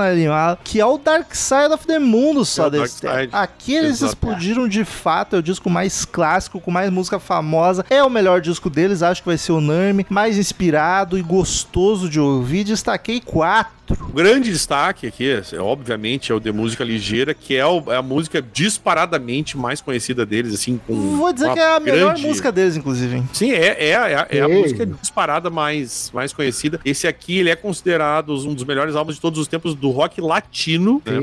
[0.00, 3.36] Animal, que é o Dark Side of the Mundo só É o desse tempo.
[3.36, 4.12] Aqui eles Exato.
[4.12, 8.40] explodiram de fato, é o disco mais clássico, com mais música famosa, é o melhor
[8.40, 13.79] disco deles, acho que vai ser unânime, mais inspirado e gostoso de ouvir, destaquei quatro.
[14.00, 17.96] O grande destaque aqui, é, obviamente, é o de música ligeira, que é, o- é
[17.96, 21.16] a música disparadamente mais conhecida deles, assim, com.
[21.16, 23.16] Vou dizer que é a melhor grande- música deles, inclusive.
[23.16, 23.28] hein?
[23.32, 26.80] Sim, é, é, é, é a música disparada mais, mais conhecida.
[26.84, 30.20] Esse aqui, ele é considerado um dos melhores álbuns de todos os tempos do rock
[30.20, 31.00] latino.
[31.06, 31.20] né?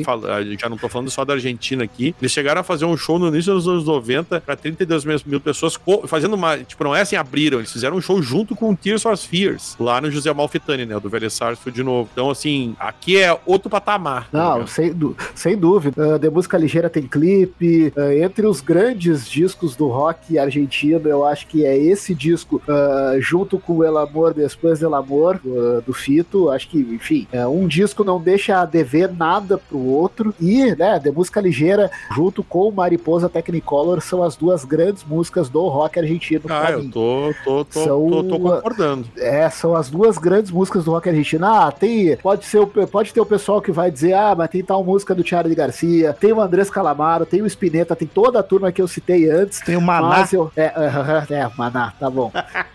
[0.60, 2.16] Já não tô falando só da Argentina aqui.
[2.22, 5.40] Eles chegaram a fazer um show no início dos anos 90 para 32 mil, mil
[5.42, 6.58] pessoas, fazendo uma.
[6.58, 7.60] Tipo, não é assim, abriram.
[7.60, 11.00] Eles fizeram um show junto com o Tears for Fears, lá no José Malfitani, né?
[11.00, 12.10] Do Velho Sarsfield de novo.
[12.14, 14.30] Então, assim, aqui é outro patamar.
[14.32, 14.68] tá Não, ligado?
[14.70, 14.96] sem,
[15.36, 16.16] sem dúvida.
[16.16, 17.94] Uh, The Música Ligeira tem clipe.
[17.96, 23.20] uh, entre os grandes discos do rock argentino, eu acho que é esse disco, uh,
[23.22, 25.40] junto com El Amor Después del Amor,
[25.86, 26.50] do Fito.
[26.50, 30.34] Acho que, enfim, é, um disco não deixa a dever nada pro outro.
[30.40, 35.68] E, né, The Música Ligeira, junto com Mariposa Technicolor, são as duas grandes músicas do
[35.68, 36.44] rock argentino.
[36.50, 39.08] Ah, eu tô, tô, tô, São- tô, tô concordando.
[39.18, 41.46] É, são as duas grandes músicas do rock argentino.
[41.46, 42.16] Ah, tem.
[42.18, 45.14] Pode, ser, o- pode ter o pessoal que vai dizer, ah, mas tem tal música
[45.14, 48.82] do Charlie Garcia, tem o Andrés Calamaro, tem o Spinetta, tem toda a turma que
[48.82, 49.60] eu citei antes.
[49.62, 50.28] Tem o Maná.
[50.32, 50.66] Eu, é,
[51.30, 52.32] é, é, Maná, tá bom.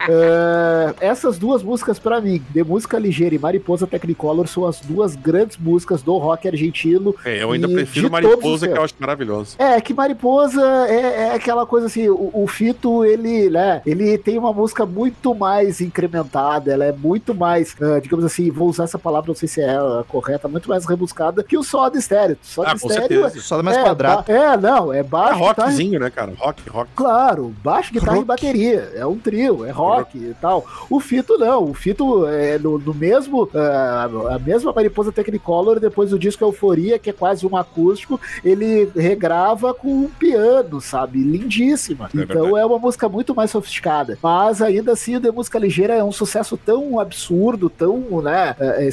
[0.09, 5.14] É, essas duas músicas, pra mim, de música ligeira e Mariposa Technicolor, são as duas
[5.16, 7.14] grandes músicas do rock argentino.
[7.25, 9.57] É, eu ainda prefiro de Mariposa, que eu acho maravilhoso.
[9.59, 14.39] É, que Mariposa é, é aquela coisa assim, o, o Fito, ele, né, ele tem
[14.39, 18.99] uma música muito mais incrementada, ela é muito mais, ah, digamos assim, vou usar essa
[18.99, 22.36] palavra, não sei se é a correta, muito mais rebuscada que o Soda Stereo.
[22.42, 23.40] Soda Ah, certeza.
[23.40, 24.32] Só dá mais é, quadrado.
[24.32, 26.32] é, não, é É baixo, guitarra, rockzinho, né, cara?
[26.38, 26.90] Rock, rock.
[26.94, 28.22] Claro, baixo, guitarra Rock.
[28.22, 28.92] e bateria.
[28.94, 30.64] É um trio, é rock e tal.
[30.88, 31.64] O Fito não.
[31.64, 33.48] O Fito é no, no mesmo.
[33.55, 38.90] ah, a mesma Mariposa Technicolor, depois do disco Euforia, que é quase um acústico, ele
[38.94, 41.18] regrava com um piano, sabe?
[41.22, 42.07] Lindíssima.
[42.07, 42.59] É então verdade.
[42.61, 44.16] é uma música muito mais sofisticada.
[44.22, 48.86] Mas ainda assim, o The Música Ligeira é um sucesso tão absurdo, tão, né, é,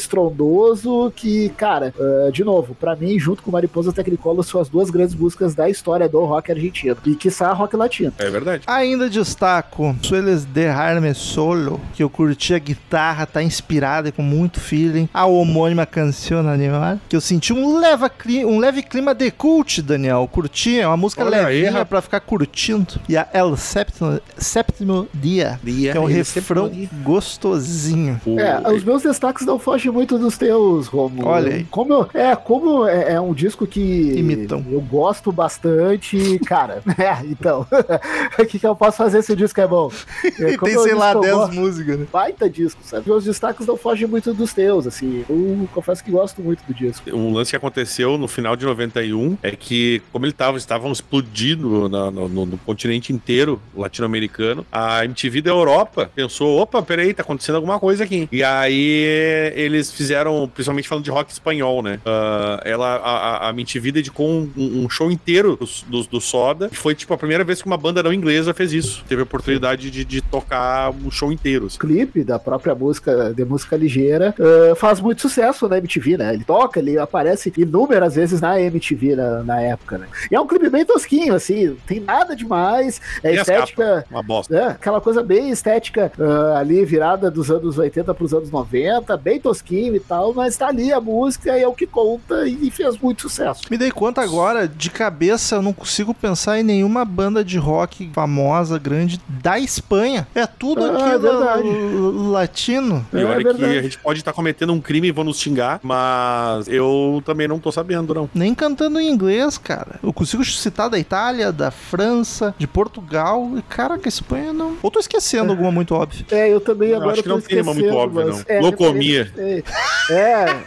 [0.50, 4.89] estrondoso, que, cara, ah, de novo, pra mim, junto com Mariposa Technicolor, são as duas
[4.89, 6.97] grandes músicas da história do rock argentino.
[7.06, 8.14] E que rock latino.
[8.18, 8.64] É verdade.
[8.68, 14.60] Ainda destaco Sueles Dejarme Solo, que eu curti a guitarra, tá inspirada e com muito
[14.60, 15.08] feeling.
[15.14, 19.82] A homônima Canção Animal, que eu senti um, leva cli- um leve clima de cult,
[19.82, 20.28] Daniel.
[20.32, 21.88] Curti, é uma música Olha aí, levinha rapaz.
[21.89, 23.00] pra ficar curtindo.
[23.08, 26.70] E a El Sétimo, Sétimo Dia, Dia, que é um refrão
[27.04, 28.20] gostosinho.
[28.38, 31.28] É, os meus destaques não fogem muito dos teus, Romulo.
[31.28, 31.64] Olha aí.
[31.66, 33.80] Como eu- é, como é, é um disco que
[34.18, 34.66] Imitão.
[34.72, 36.82] eu gosto bastante, cara.
[36.98, 37.66] É, então.
[38.40, 39.92] O que, que eu posso fazer se o disco é bom?
[40.40, 42.08] É, E tem, sei lá, disco que eu 10 gosto, músicas, né?
[42.12, 43.08] Baita disco, sabe?
[43.10, 45.24] Meus destaques não fogem muito dos teus, assim.
[45.30, 47.10] Eu confesso que gosto muito do disco.
[47.16, 51.90] Um lance que aconteceu no final de 91 é que, como ele tava, estavam explodindo
[51.90, 57.24] na- no, no- no continente inteiro latino-americano, a MTV da Europa pensou: opa, peraí, tá
[57.24, 58.28] acontecendo alguma coisa aqui.
[58.32, 62.00] E aí eles fizeram, principalmente falando de rock espanhol, né?
[62.06, 65.68] Ah, ela, a, a- MTV dedicou um, um show inteiro do,
[66.04, 66.70] do, do Soda.
[66.72, 69.04] Foi tipo a primeira vez que uma banda não inglesa fez isso.
[69.08, 71.66] Teve a oportunidade de, de tocar um show inteiro.
[71.66, 71.78] assim.
[71.78, 76.34] O clipe da própria música, de música ligeira, eh, faz muito sucesso na MTV, né?
[76.34, 80.08] Ele toca, ele aparece inúmeras vezes na MTV na, na época, né?
[80.32, 84.06] E é um clipe bem tosquinho, assim, não tem nada demais, é E estética.
[84.10, 84.56] Uma bosta.
[84.56, 89.16] É, aquela coisa bem estética ah, ali, virada dos anos 80 para os anos 90,
[89.18, 92.70] bem tosquinho e tal, mas tá ali a música e é o que conta e
[92.72, 93.61] fez muito sucesso.
[93.70, 98.09] Me dei conta agora, de cabeça, eu não consigo pensar em nenhuma banda de rock
[98.13, 100.28] famosa, grande, da Espanha.
[100.36, 103.05] É tudo Ah, aquilo é latino.
[103.13, 103.78] E É olha que verdade.
[103.78, 107.59] a gente pode estar cometendo um crime e vão nos xingar, mas eu também não
[107.59, 108.30] tô sabendo, não.
[108.34, 109.99] Nem cantando em inglês, cara.
[110.03, 113.49] Eu consigo citar da Itália, da França, de Portugal.
[113.57, 114.78] E caraca, Espanha não.
[114.82, 116.26] Ou tô esquecendo alguma muito óbvia.
[116.32, 118.43] É, eu também Eu agora acho que não tem uma muito óbvia, mas- não.
[118.47, 119.32] é, Locomia.
[119.38, 119.63] É.
[120.10, 120.64] é.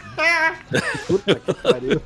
[1.07, 2.01] Puta que pariu.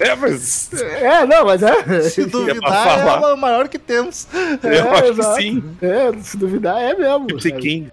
[0.00, 2.00] É, mas É, não, mas é.
[2.08, 3.34] Se duvidar, é falar.
[3.34, 4.26] o maior que temos.
[4.62, 5.36] eu acho que exato.
[5.40, 5.62] sim.
[5.80, 7.26] É, se duvidar, é mesmo.
[7.30, 7.52] Gypsy?
[7.52, 7.90] King.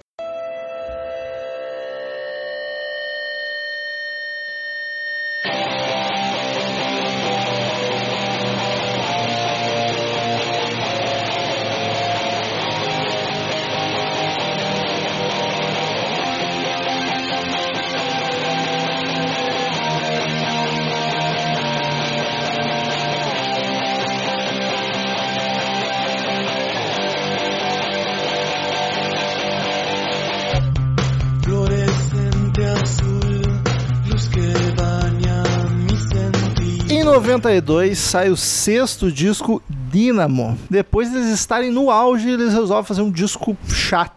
[37.29, 40.57] 92 sai o sexto disco Dynamo.
[40.67, 44.08] Depois deles estarem no auge, eles resolvem fazer um disco chato.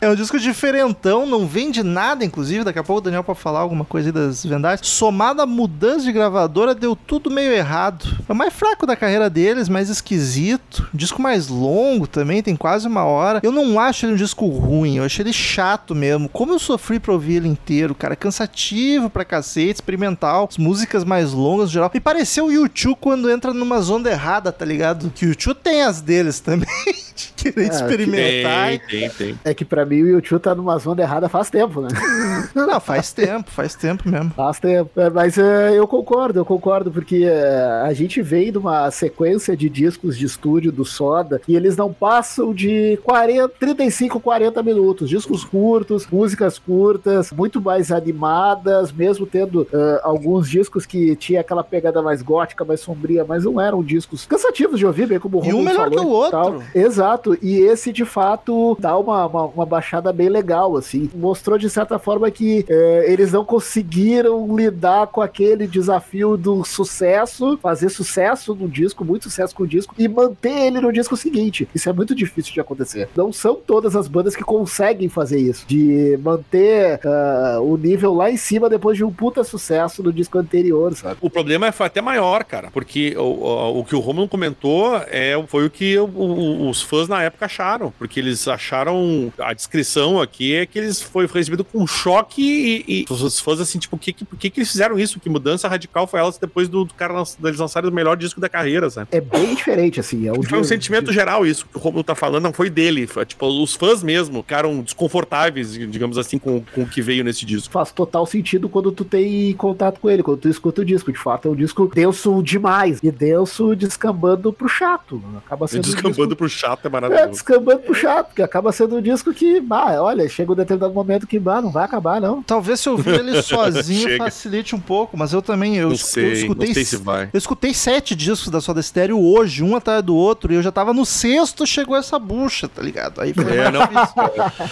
[0.00, 2.64] É um disco diferentão, não vende nada, inclusive.
[2.64, 4.86] Daqui a pouco o Daniel pode falar alguma coisa aí das vendagens.
[4.86, 8.06] Somado à mudança de gravadora, deu tudo meio errado.
[8.28, 10.88] É o mais fraco da carreira deles, mais esquisito.
[10.94, 13.40] Disco mais longo também, tem quase uma hora.
[13.42, 16.28] Eu não acho ele um disco ruim, eu achei ele chato mesmo.
[16.28, 18.14] Como eu sofri pra ouvir ele inteiro, cara.
[18.16, 20.48] Cansativo pra cacete, experimental.
[20.50, 21.90] As músicas mais longas no geral.
[21.92, 25.10] Me pareceu o YouTube quando entra numa zona errada, tá ligado?
[25.14, 26.68] Que o YouTube tem as deles também.
[27.16, 28.68] de querer É, experimentar.
[28.68, 29.38] Tem, tem, tem.
[29.44, 31.88] É que pra mim o YouTube tá numa zona errada faz tempo, né?
[32.54, 34.30] Não, faz tempo, faz tempo mesmo.
[34.30, 34.90] Faz tempo.
[34.96, 39.56] É, mas é, eu concordo, eu concordo, porque é, a gente vem de uma sequência
[39.56, 45.08] de discos de estúdio do Soda e eles não passam de 40, 35, 40 minutos.
[45.08, 49.66] Discos curtos, músicas curtas, muito mais animadas, mesmo tendo
[50.02, 54.78] alguns discos que tinha aquela pegada mais gótica, mais sombria, mas não eram discos cansativos
[54.78, 56.52] de ouvir, bem como o E um Romulo melhor que o tal.
[56.52, 56.68] outro.
[56.74, 61.08] Exato, e esse de fato dá uma, uma, uma baixada bem legal, assim.
[61.14, 67.56] Mostrou de certa forma que é, eles não conseguiram lidar com aquele desafio do sucesso,
[67.62, 71.68] fazer sucesso no disco, muito sucesso com o disco, e manter ele no disco seguinte.
[71.74, 73.08] Isso é muito difícil de acontecer.
[73.16, 78.30] Não são todas as bandas que conseguem fazer isso, de manter ah, o nível lá
[78.30, 81.18] em cima depois de um puta sucesso no disco anterior, sabe?
[81.20, 85.40] O problema foi até maior, cara, porque o, o, o que o Romulo comentou é,
[85.46, 90.54] foi o que o- os fãs na época acharam, porque eles acharam a descrição aqui
[90.54, 92.42] é que eles foi, foi recebido com choque
[92.88, 95.20] e, e os fãs assim, tipo, por que, que, por que, que eles fizeram isso?
[95.20, 98.48] Que mudança radical foi elas depois do, do cara deles lançarem o melhor disco da
[98.48, 99.08] carreira, sabe?
[99.12, 100.28] É bem diferente, assim.
[100.28, 103.06] É Foi um sentimento geral isso que o Romulo tá falando, não foi dele.
[103.06, 107.44] Foi, tipo, os fãs mesmo ficaram desconfortáveis, digamos assim, com, com o que veio nesse
[107.44, 107.72] disco.
[107.72, 111.12] faz total sentido quando tu tem contato com ele, quando tu escuta o disco.
[111.12, 113.00] De fato, é um disco denso demais.
[113.02, 115.22] E denso descambando pro chato.
[115.44, 116.88] Acaba sendo um Descambando pro chato é disco...
[116.88, 117.30] É, maravilhoso.
[117.30, 121.26] descambando pro chato, que acaba sendo um disco que, bah, olha, chega um determinado momento
[121.26, 122.42] que, bah, não vai acabar, não.
[122.42, 126.00] Talvez se eu ouvir ele sozinho facilite um pouco, mas eu também eu, Não es-
[126.02, 127.28] eu sei, escutei não sei se vai.
[127.32, 130.70] eu escutei sete discos da Soda Stereo hoje, um atrás do outro, e eu já
[130.72, 133.20] tava no sexto, chegou essa bucha, tá ligado?
[133.20, 133.80] Aí foi É, não.
[133.82, 134.14] difícil.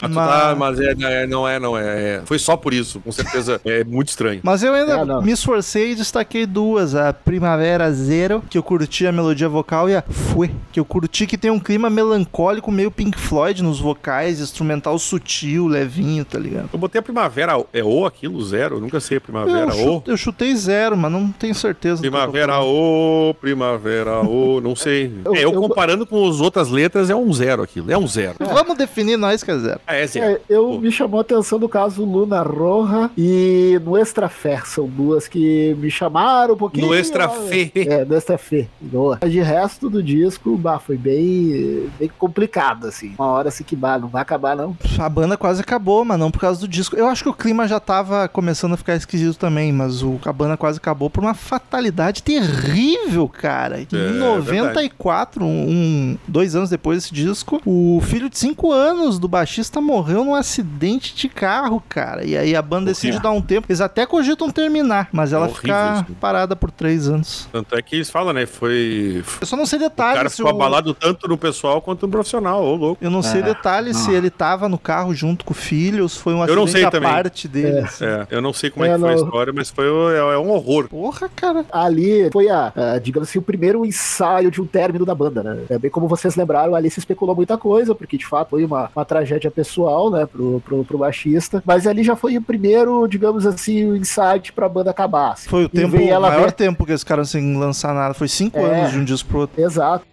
[0.09, 2.23] Mas, tá- mas é, é, não é, não é, é.
[2.25, 3.61] Foi só por isso, com certeza.
[3.65, 4.41] É muito estranho.
[4.43, 6.95] Mas eu ainda É, me esforcei e destaquei duas.
[6.95, 11.27] A Primavera Zero, que eu curti a melodia vocal, e a Fue, que eu curti
[11.27, 14.41] que tem um clima melancólico, meio Pink Floyd nos vocais,
[14.77, 16.69] instrumental sutil, levinho, tá ligado?
[16.73, 18.77] Eu botei a primavera, é o aquilo, zero?
[18.77, 20.03] Eu nunca sei primavera, eu, o.
[20.07, 22.01] eu chutei zero, mas não tenho certeza.
[22.01, 25.07] Primavera, o, primavera, o, não sei.
[25.25, 28.07] Eu- é, eu, eu- comparando com as outras letras, é um zero aquilo, é um
[28.07, 28.37] zero.
[28.41, 29.81] Vamos definir nós que é zero.
[29.87, 30.33] Ah, é zero.
[30.37, 30.79] É, eu Pô.
[30.79, 34.61] me chamou a atenção do caso Luna Roja e Nuestra Fé.
[34.65, 36.87] São duas que me chamaram um pouquinho.
[36.87, 37.71] No extra fê.
[37.75, 38.67] É, Nuestra Fé.
[38.81, 39.19] Boa.
[39.21, 43.15] Mas de resto do disco, bah, foi bem, bem complicado, assim.
[43.19, 44.66] Uma hora assim que, bah, não vai acabar, não.
[44.99, 46.97] A banda quase acabou, mas não por causa do disco.
[46.97, 50.33] Eu acho que o clima já tava começando a ficar esquisito também, mas o, a
[50.33, 53.81] banda quase acabou por uma fatalidade terrível, cara.
[53.81, 59.19] Em É, 94, um, um- dois anos depois desse disco, o filho de cinco anos
[59.19, 62.25] do baixista morreu num acidente de carro, cara.
[62.25, 63.67] E aí a banda decide dar um tempo.
[63.69, 66.17] Eles até cogitam terminar, mas ela horrível fica isso.
[66.21, 67.49] parada por três anos.
[67.53, 68.47] Tanto é que eles falam, né?
[68.47, 69.23] Foi.
[69.41, 70.55] Eu só não sei O cara detalhes se ficou o...
[70.55, 73.05] abalado tanto no pessoal quanto no profissional, ô louco.
[73.05, 74.15] Eu não sei É, detalhes se não.
[74.17, 76.83] ele tava no carro junto com o filho ou se foi um Eu não acidente
[76.83, 77.11] sei também.
[77.11, 77.87] parte dele.
[78.01, 79.25] É, eu não sei como é, É, que foi a não.
[79.25, 80.89] história, mas foi é, é um horror.
[80.89, 81.65] Porra, cara.
[81.71, 85.59] Ali foi a, a, digamos assim, o primeiro ensaio de um término da banda, né?
[85.69, 88.91] É bem como vocês lembraram, ali se especulou muita coisa, porque de fato foi uma,
[88.95, 91.63] uma tragédia pessoal, né, pro, pro, pro baixista.
[91.67, 95.33] Mas ali já foi o primeiro, digamos assim, o insight pra banda acabar.
[95.33, 95.49] assim.
[95.49, 98.15] Foi o tempo, o maior ver- tempo que eles ficaram sem lançar nada.
[98.15, 98.81] Foi cinco É.
[98.81, 99.61] anos de um disco pro outro.
[99.61, 100.05] Exato.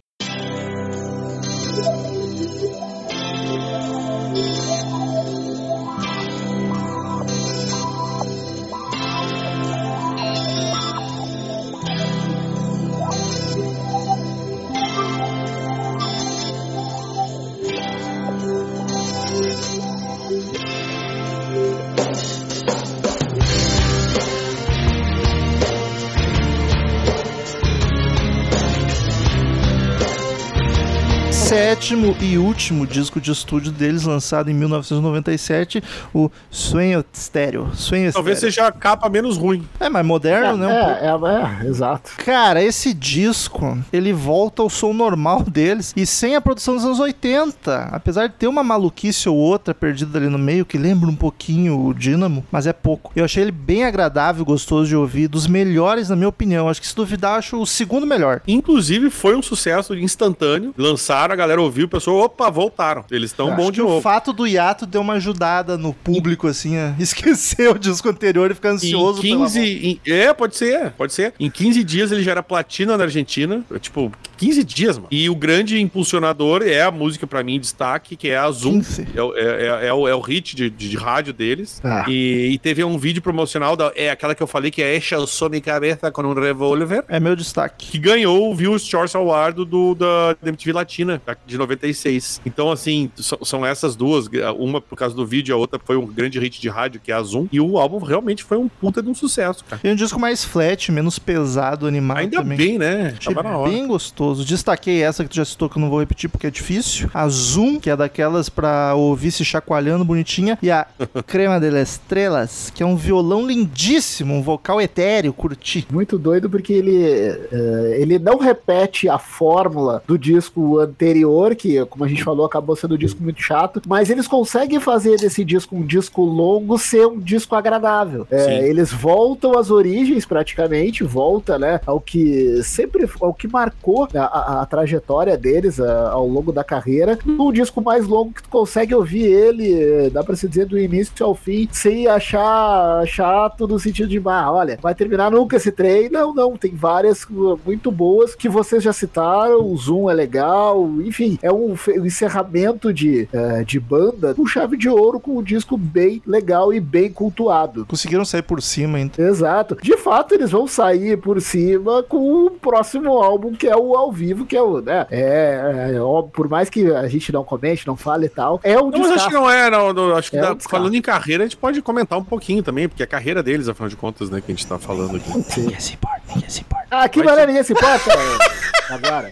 [31.84, 37.72] Sétimo e último disco de estúdio deles, lançado em 1997, o Sueño Stereo.
[37.74, 38.54] Sueño Talvez Stereo.
[38.54, 39.68] seja a capa menos ruim.
[39.82, 40.66] É, mas moderno, né?
[40.66, 42.12] um é, é, é, exato.
[42.24, 47.02] Cara, esse disco, ele volta ao som normal deles e sem a produção dos anos
[47.02, 47.90] 80.
[47.92, 51.88] Apesar de ter uma maluquice ou outra perdida ali no meio, que lembra um pouquinho
[51.88, 53.12] o Dynamo, mas é pouco.
[53.14, 56.70] Eu achei ele bem agradável, gostoso de ouvir, dos melhores, na minha opinião.
[56.70, 58.40] Acho que se duvidar, acho o segundo melhor.
[58.48, 60.74] Inclusive, foi um sucesso instantâneo.
[60.78, 63.06] Lançaram, a galera ouviu, o pessoal, opa, voltaram.
[63.10, 64.02] Eles estão bom de o novo.
[64.02, 68.54] fato do hiato deu uma ajudada no público, assim, a esquecer o disco anterior e
[68.54, 71.34] ficar ansioso Em 15, em- é, pode ser, pode ser.
[71.40, 73.64] Em 15 dias ele já era platina na Argentina.
[73.80, 75.08] Tipo, 15 dias, mano.
[75.10, 78.74] E o grande impulsionador é a música, pra mim, em destaque, que é a Zoom.
[78.82, 79.08] 15.
[79.16, 81.80] É, o- é, é, é o, é o hit de, de, de rádio deles.
[81.84, 82.06] Ah.
[82.08, 85.18] E, e teve um vídeo promocional, da, é aquela que eu falei que é Echa
[85.20, 87.04] o mi cabeça com um revólver.
[87.08, 87.92] É meu destaque.
[87.92, 92.42] Que ganhou o Views Choice Award do, da, da MTV Latina, de 96.
[92.46, 93.10] Então, assim,
[93.44, 94.28] são essas duas.
[94.58, 97.16] Uma por causa do vídeo, a outra foi um grande hit de rádio, que é
[97.16, 97.48] a Zoom.
[97.52, 99.82] E o álbum realmente foi um puta de um sucesso, cara.
[99.84, 102.58] E um disco mais flat, menos pesado, animado Ainda também.
[102.58, 103.16] bem, né?
[103.18, 103.72] Achei Tava na hora.
[103.72, 104.46] bem gostoso.
[104.46, 107.10] Destaquei essa que tu já citou que eu não vou repetir porque é difícil.
[107.14, 110.58] A Zoom, que é daquelas pra ouvir se chacoalhando bonitinha.
[110.62, 110.86] E a
[111.26, 115.86] Crema de las Estrelas, que é um violão lindíssimo, um vocal etéreo, curti.
[115.92, 122.04] Muito doido porque ele, eh, ele não repete a fórmula do disco anterior, que, como
[122.04, 125.76] a gente falou, acabou sendo um disco muito chato, mas eles conseguem fazer desse disco
[125.76, 128.26] um disco longo ser um disco agradável.
[128.30, 128.52] Sim.
[128.64, 134.62] eles voltam às origens, praticamente, volta né, ao que sempre ao que marcou a, a-
[134.62, 138.94] a trajetória deles a- ao longo da carreira, num disco mais longo que tu consegue
[138.96, 144.10] ouvir ele, dá pra se dizer, do início ao fim, sem achar chato no sentido
[144.10, 146.10] de, ah, olha, vai terminar nunca esse trem.
[146.10, 150.88] Não, não, tem várias uh, muito boas que vocês já citaram, o Zoom é legal,
[151.04, 155.78] enfim, é um, encerramento de, eh, de banda com chave de ouro, com um disco
[155.78, 157.86] bem legal e bem cultuado.
[157.86, 159.22] Conseguiram sair por cima ainda.
[159.22, 159.78] Exato.
[159.82, 164.12] De fato, eles vão sair por cima com o próximo álbum, que é o ao
[164.12, 165.06] vivo, que é o, né?
[165.12, 168.80] É, é, ó, por mais que a gente não comente, não fale e tal, é
[168.82, 170.96] um Não, mas acho que não é, não, não, acho que É dá- um falando
[170.96, 173.90] em carreira, a gente pode comentar um pouquinho também, porque é a carreira deles, afinal
[173.90, 175.30] de contas, né, que a gente tá falando aqui.
[175.60, 176.88] Ninguém se importa, ninguém se importa.
[176.90, 178.12] Ah, que Vai maneira ninguém se importa
[178.90, 179.32] agora.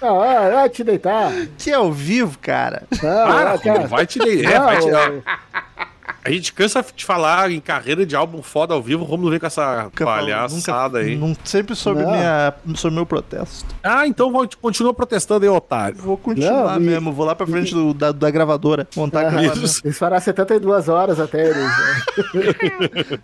[0.00, 1.32] Não, ah, vai te deitar.
[1.58, 2.84] Que é ao vivo, cara.
[3.02, 3.86] Não, Para, ah, cara.
[3.86, 4.46] vai te de...
[4.46, 4.88] é, vai te...
[4.88, 5.22] eu-
[6.28, 9.46] A gente cansa de falar em carreira de álbum foda ao vivo, vamos ver com
[9.46, 11.16] essa Nunca falo- palhaçada aí.
[11.16, 12.10] Não, sempre sobre, Não.
[12.10, 13.66] minha, sobre meu protesto.
[13.82, 15.96] Ah, então vou- continua protestando aí, otário.
[15.96, 17.12] Vou continuar Não, e- mesmo.
[17.12, 18.86] Vou lá pra frente do- da, da gravadora.
[18.96, 19.64] Montar Ah, gravadora.
[19.64, 19.80] Isso.
[19.84, 21.56] Eles farão 72 horas até eles.
[21.56, 22.02] Né?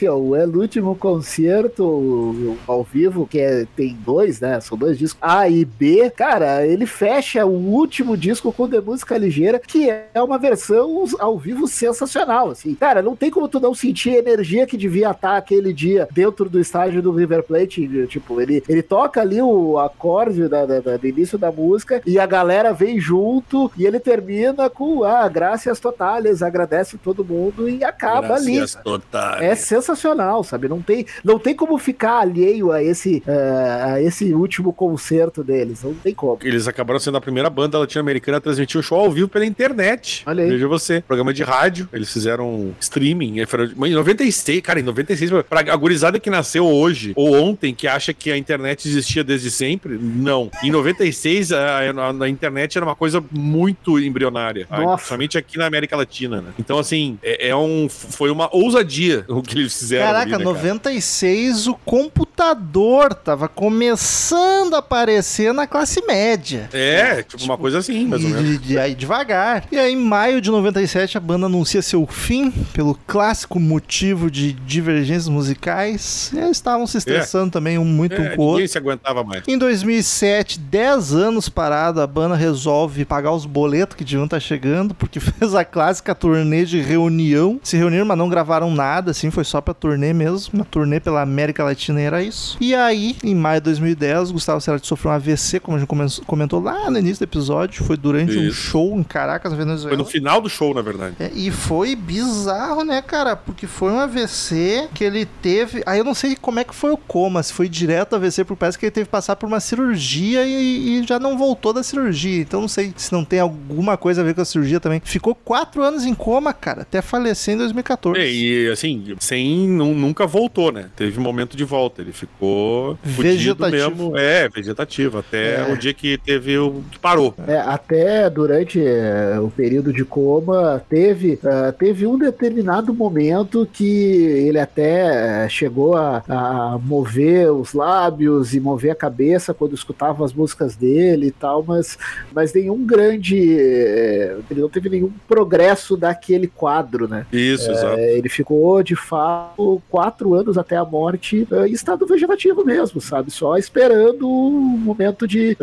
[0.08, 4.60] Ó, o El Último Concerto ao vivo, que é- tem dois, né?
[4.60, 6.10] São dois discos, A e B.
[6.10, 11.38] Cara, ele fecha o último disco com The Música Ligeira, que é uma versão ao
[11.38, 12.74] vivo sensacional, assim.
[12.74, 16.48] Cara, não tem como tu não sentir a energia que devia estar aquele dia dentro
[16.48, 18.06] do estádio do River Plate.
[18.08, 22.18] Tipo, ele, ele toca ali o acorde da, da- da- do início da música e
[22.18, 27.82] a galera vem junto e ele termina com ah, graças totales, agradece todo mundo e
[27.84, 28.56] acaba ali.
[28.56, 29.38] Gracias, total.
[29.38, 30.68] É sensacional, sabe?
[30.68, 35.82] Não tem, não tem como ficar alheio a esse, eh, a esse último concerto deles.
[35.82, 36.38] Não tem como.
[36.42, 40.22] Eles acabaram sendo a primeira banda latino-americana a transmitir o show ao vivo pela internet.
[40.26, 40.50] Olha aí.
[40.50, 41.00] Veja você.
[41.06, 41.88] Programa de rádio.
[41.92, 43.40] Eles fizeram streaming.
[43.40, 47.74] é, foram- Em 96, cara, em 96, pra a gurizada que nasceu hoje ou ontem,
[47.74, 50.50] que acha que a internet existia desde sempre, não.
[50.62, 54.66] Em 96, a, a- a internet era uma coisa muito embrionária.
[54.96, 56.50] Principalmente aqui na América Latina, né?
[56.58, 60.06] Então, assim, é, é um, foi uma ousadia o que eles fizeram.
[60.06, 60.54] Caraca, ali, né, cara?
[60.54, 66.68] 96 o computador tava começando a aparecer na classe média.
[66.72, 68.54] É, tipo, uma coisa assim, mais ou menos.
[68.54, 69.64] E, de- aí devagar.
[69.70, 74.52] E aí, em maio de 97, a banda anuncia seu fim pelo clássico motivo de
[74.52, 76.30] divergências musicais.
[76.34, 78.54] Eles estavam se estressando também um muito um É, com o outro.
[78.58, 79.42] ninguém se aguentava mais.
[79.46, 84.94] Em 2007, 10 anos parado, a banda resolve pagar os boletos que deviam estar chegando,
[84.94, 87.58] porque fez a clássica turnê de reunião.
[87.62, 90.54] Se reuniram, mas não gravaram nada, assim, foi só pra turnê mesmo.
[90.54, 92.56] Uma turnê pela América Latina e era isso.
[92.60, 96.06] E aí, em maio de 2010, Gustavo Cerati sofreu um AVC, como a gente come-
[96.26, 97.84] comentou lá no início do episódio.
[97.84, 98.54] Foi durante um Isso.
[98.56, 99.96] show em Caracas, na Foi Venezuela.
[99.96, 101.14] no final do show, na verdade.
[101.18, 102.53] É, e foi bizarro,
[102.84, 103.36] né, cara?
[103.36, 105.82] Porque foi um AVC que ele teve.
[105.86, 108.60] Aí eu não sei como é que foi o coma, se foi direto AVC, porque
[108.60, 111.82] parece que ele teve que passar por uma cirurgia e, e já não voltou da
[111.82, 112.40] cirurgia.
[112.40, 115.00] Então não sei se não tem alguma coisa a ver com a cirurgia também.
[115.04, 118.20] Ficou quatro anos em coma, cara, até falecer em 2014.
[118.20, 120.86] É, e assim, sem nu- nunca voltou, né?
[120.96, 122.02] Teve um momento de volta.
[122.02, 123.70] Ele ficou Vegetativo.
[123.70, 124.18] mesmo.
[124.18, 125.18] É, vegetativo.
[125.18, 125.72] Até É.
[125.72, 126.82] o dia que teve o.
[126.90, 127.34] que parou.
[127.46, 133.84] É, até durante é, o período de coma, teve, é, teve um determinado momento que
[133.84, 140.24] ele até é, chegou a, a mover os lábios e mover a cabeça quando escutava
[140.24, 141.98] as músicas dele e tal, mas,
[142.32, 143.56] mas nenhum grande.
[143.58, 147.26] é, ele não teve nenhum progresso daquele quadro, né?
[147.32, 147.98] Isso, exato.
[147.98, 153.30] É, ele ficou, de fato, quatro anos até a morte em estado vegetativo mesmo, sabe?
[153.30, 155.56] Só esperando o momento de,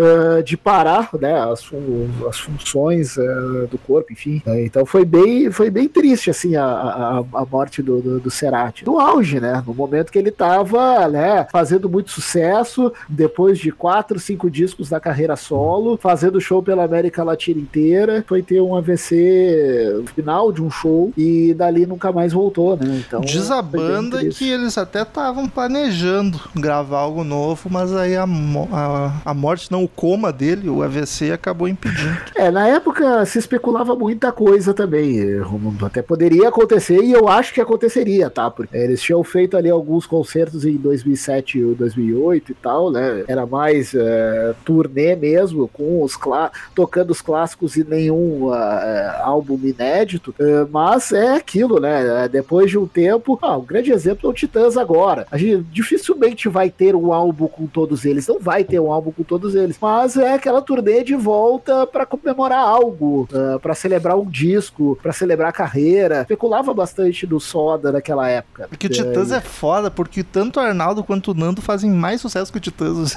[0.43, 1.33] de parar, né?
[1.33, 1.69] As,
[2.27, 3.15] as funções
[3.69, 4.41] do corpo, enfim.
[4.47, 8.85] Então foi bem, foi bem triste, assim, a, a, a morte do, do, do Cerati.
[8.85, 9.63] No auge, né?
[9.65, 11.47] No momento que ele tava, né?
[11.51, 17.23] Fazendo muito sucesso, depois de quatro, cinco discos da carreira solo, fazendo show pela América
[17.23, 22.77] Latina inteira, foi ter um AVC final de um show e dali nunca mais voltou,
[22.77, 23.03] né?
[23.05, 28.23] Então, Diz a banda que eles até estavam planejando gravar algo novo, mas aí a,
[28.23, 32.17] a, a morte, não, o coma dele, o AVC, acabou impedindo.
[32.35, 35.19] É, na época se especulava muita coisa também.
[35.83, 36.60] Até poderia acontecer
[37.03, 38.49] e eu acho que aconteceria, tá?
[38.49, 43.23] Porque eles tinham feito ali alguns concertos em 2007 ou 2008 e tal, né?
[43.27, 46.17] Era mais é, turnê mesmo, com os
[46.75, 50.33] tocando os clássicos e nenhum ah, álbum inédito.
[50.39, 52.27] É, mas é aquilo, né?
[52.29, 55.25] Depois de um tempo, ah, um grande exemplo é o Titãs agora.
[55.31, 59.11] A gente dificilmente vai ter um álbum com todos eles, não vai ter um álbum
[59.11, 63.27] com todos eles, mas é aquela turnê de volta para comemorar algo,
[63.61, 66.25] para celebrar um disco, para celebrar a carreira.
[66.51, 68.67] Especulava bastante do Soda naquela época.
[68.67, 72.51] Porque o Titãs é foda, porque tanto o Arnaldo quanto o Nando fazem mais sucesso
[72.51, 73.15] que o Titãs.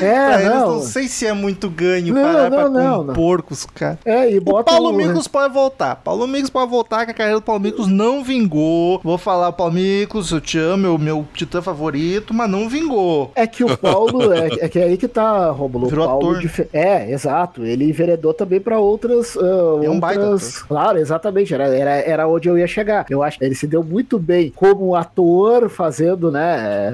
[0.00, 0.74] É, Pra eles, não.
[0.74, 3.98] não sei se é muito ganho Não, parar pra não, não, com os caras.
[4.04, 5.94] É, e O bota Paulo o- Miklos pode voltar.
[5.96, 9.00] Paulo Miklos pode voltar, que a carreira do Paulo Miklos não vingou.
[9.04, 13.30] Vou falar, Paulo Miklos, eu te amo, o meu titã favorito, mas não vingou.
[13.36, 15.86] É que o Paulo, é, é que é aí que tá, Romulo.
[15.86, 17.64] O Virou Paulo ator, dife- É, exato.
[17.64, 19.36] Ele enveredou também pra outras.
[19.36, 20.58] ah, É um baita outras...
[20.62, 21.54] Claro, exatamente.
[21.54, 23.06] Era, era, era onde eu ia chegar.
[23.10, 26.88] Eu acho que ele se deu muito bem como ator, fazendo, né,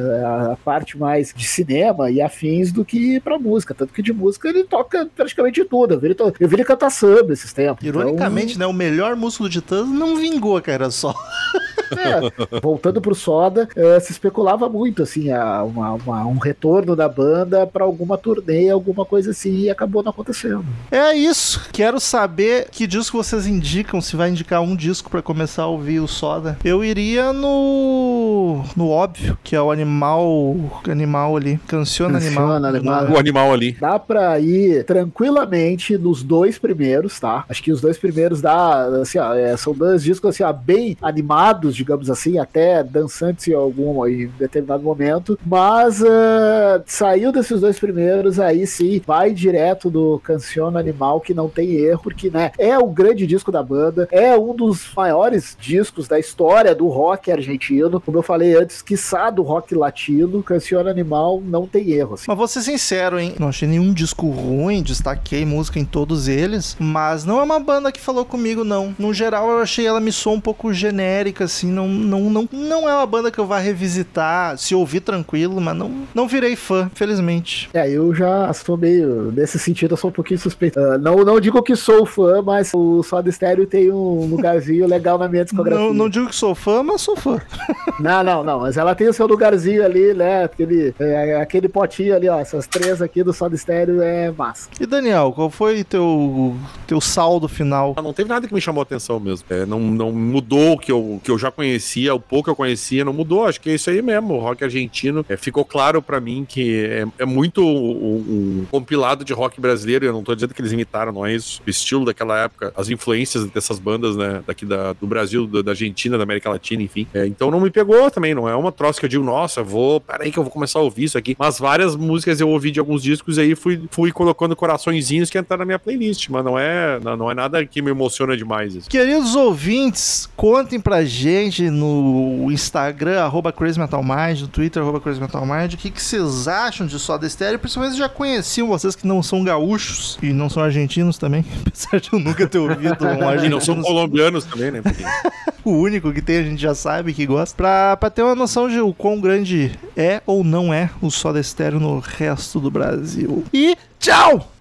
[0.53, 3.75] a, parte mais de cinema e afins do que pra música.
[3.75, 5.95] Tanto que de música ele toca praticamente tudo.
[5.95, 7.85] Eu vi ele, to- eu vi ele cantar samba esses tempos.
[7.87, 8.67] Ironicamente, né?
[8.67, 11.15] O melhor músico do Titãs não vingou a carreira só.
[11.93, 17.09] É, voltando pro Soda, eh, se especulava muito, assim, a- uma- uma- um retorno da
[17.09, 20.65] banda pra alguma turnê, alguma coisa assim, e acabou não acontecendo.
[20.91, 21.69] É isso.
[21.73, 26.01] Quero saber que disco vocês indicam, se vai indicar um disco pra começar a ouvir
[26.01, 26.57] o Soda.
[26.65, 30.57] Eu iria no no óbvio, que é o animal
[30.89, 32.47] animal ali, Canciona Animal.
[32.49, 33.11] Canciona Animal.
[33.11, 33.73] O animal ali.
[33.81, 37.45] Dá pra ir tranquilamente nos dois primeiros, tá?
[37.49, 40.97] Acho que os dois primeiros dá, assim, ó, é, são dois discos assim, ó, bem
[41.03, 45.39] animados, digamos assim, até dançantes em algum em determinado momento.
[45.45, 51.49] Mas eh, saiu desses dois primeiros, aí sim, vai direto do Canciona Animal, que não
[51.49, 56.07] tem erro, porque né, é o grande disco da banda, é um dos maiores discos
[56.07, 58.01] da história do rock argentino.
[58.01, 62.15] Como eu falei antes, quiçá do rock latino, Canciona Animal não tem erro.
[62.15, 62.25] Assim.
[62.29, 63.35] Mas vou ser sincero, hein?
[63.39, 67.91] Não achei nenhum disco ruim, destaquei música em todos eles, mas não é uma banda
[67.91, 68.95] que falou comigo, não.
[68.99, 72.89] No geral, eu achei ela me soa um pouco genérica, assim, não, não, não, não
[72.89, 76.91] é uma banda que eu vá revisitar, se ouvir tranquilo, mas não, não virei fã,
[76.95, 77.69] felizmente.
[77.73, 79.33] É, eu já sou meio.
[79.33, 80.79] Nesse sentido, eu sou um pouquinho suspeito.
[80.79, 85.19] Ah, não, não digo que sou fã, mas o Soda Stereo tem um lugarzinho legal
[85.19, 85.87] na minha discografia.
[85.87, 87.41] Não, não digo que sou fã, mas sou fã.
[88.01, 90.45] não, não, não, Mas ela tem o seu lugarzinho ali, né?
[90.45, 92.39] Aquele, é, aquele potinho ali, ó.
[92.39, 94.69] Essas três aqui do Soda Stereo é massa.
[94.81, 96.57] E Daniel, qual foi teu,
[96.87, 97.95] teu saldo final?
[97.97, 99.47] Ah, Não teve nada que me chamou a atenção mesmo.
[99.51, 102.57] É, não, não mudou o que eu, que eu já conhecia, o pouco que eu
[102.57, 103.45] conhecia, não mudou.
[103.45, 104.35] Acho que é isso aí mesmo.
[104.35, 109.25] O rock argentino é, ficou claro pra mim que é, é muito um, um compilado
[109.25, 110.07] de rock brasileiro.
[110.07, 111.61] Eu não tô dizendo que eles imitaram, não é isso.
[111.67, 116.17] O estilo daquela época, as influências dessas bandas, né, daqui da, do Brasil, da, Argentina,
[116.17, 117.07] da América Latina, enfim.
[117.13, 120.01] É, então não me pegou também, não é uma troça que eu digo, nossa, vou,
[120.01, 121.37] peraí que eu vou começar a ouvir isso aqui.
[121.39, 125.61] Mas várias músicas eu ouvi de alguns discos aí fui, fui colocando coraçõezinhos que entraram
[125.61, 128.75] na minha playlist, mas não é, não, não é nada que me emociona demais.
[128.75, 128.89] Isso.
[128.89, 131.40] Queridos ouvintes, contem pra gente
[131.71, 137.29] no Instagram, arroba CrazyMetalMind, no Twitter, arroba CrazyMetalMind, o que, que vocês acham de Soda
[137.29, 142.01] Stereo, principalmente já conheciam vocês que não são gaúchos e não são argentinos também, apesar
[142.01, 143.51] de eu nunca ter ouvido um E argentino.
[143.57, 144.83] não são colombianos também, né?
[144.83, 145.05] Porque-
[145.65, 148.69] o único que tem, a gente já sabe que gosta, pra, pra ter uma noção
[148.69, 153.45] de o quão grande é ou não é o Soda Stereo no resto do Brasil.
[153.53, 154.53] E tchau!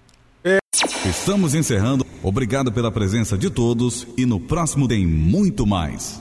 [1.05, 2.05] Estamos encerrando.
[2.23, 6.17] Obrigado pela presença de todos e no próximo tem muito mais.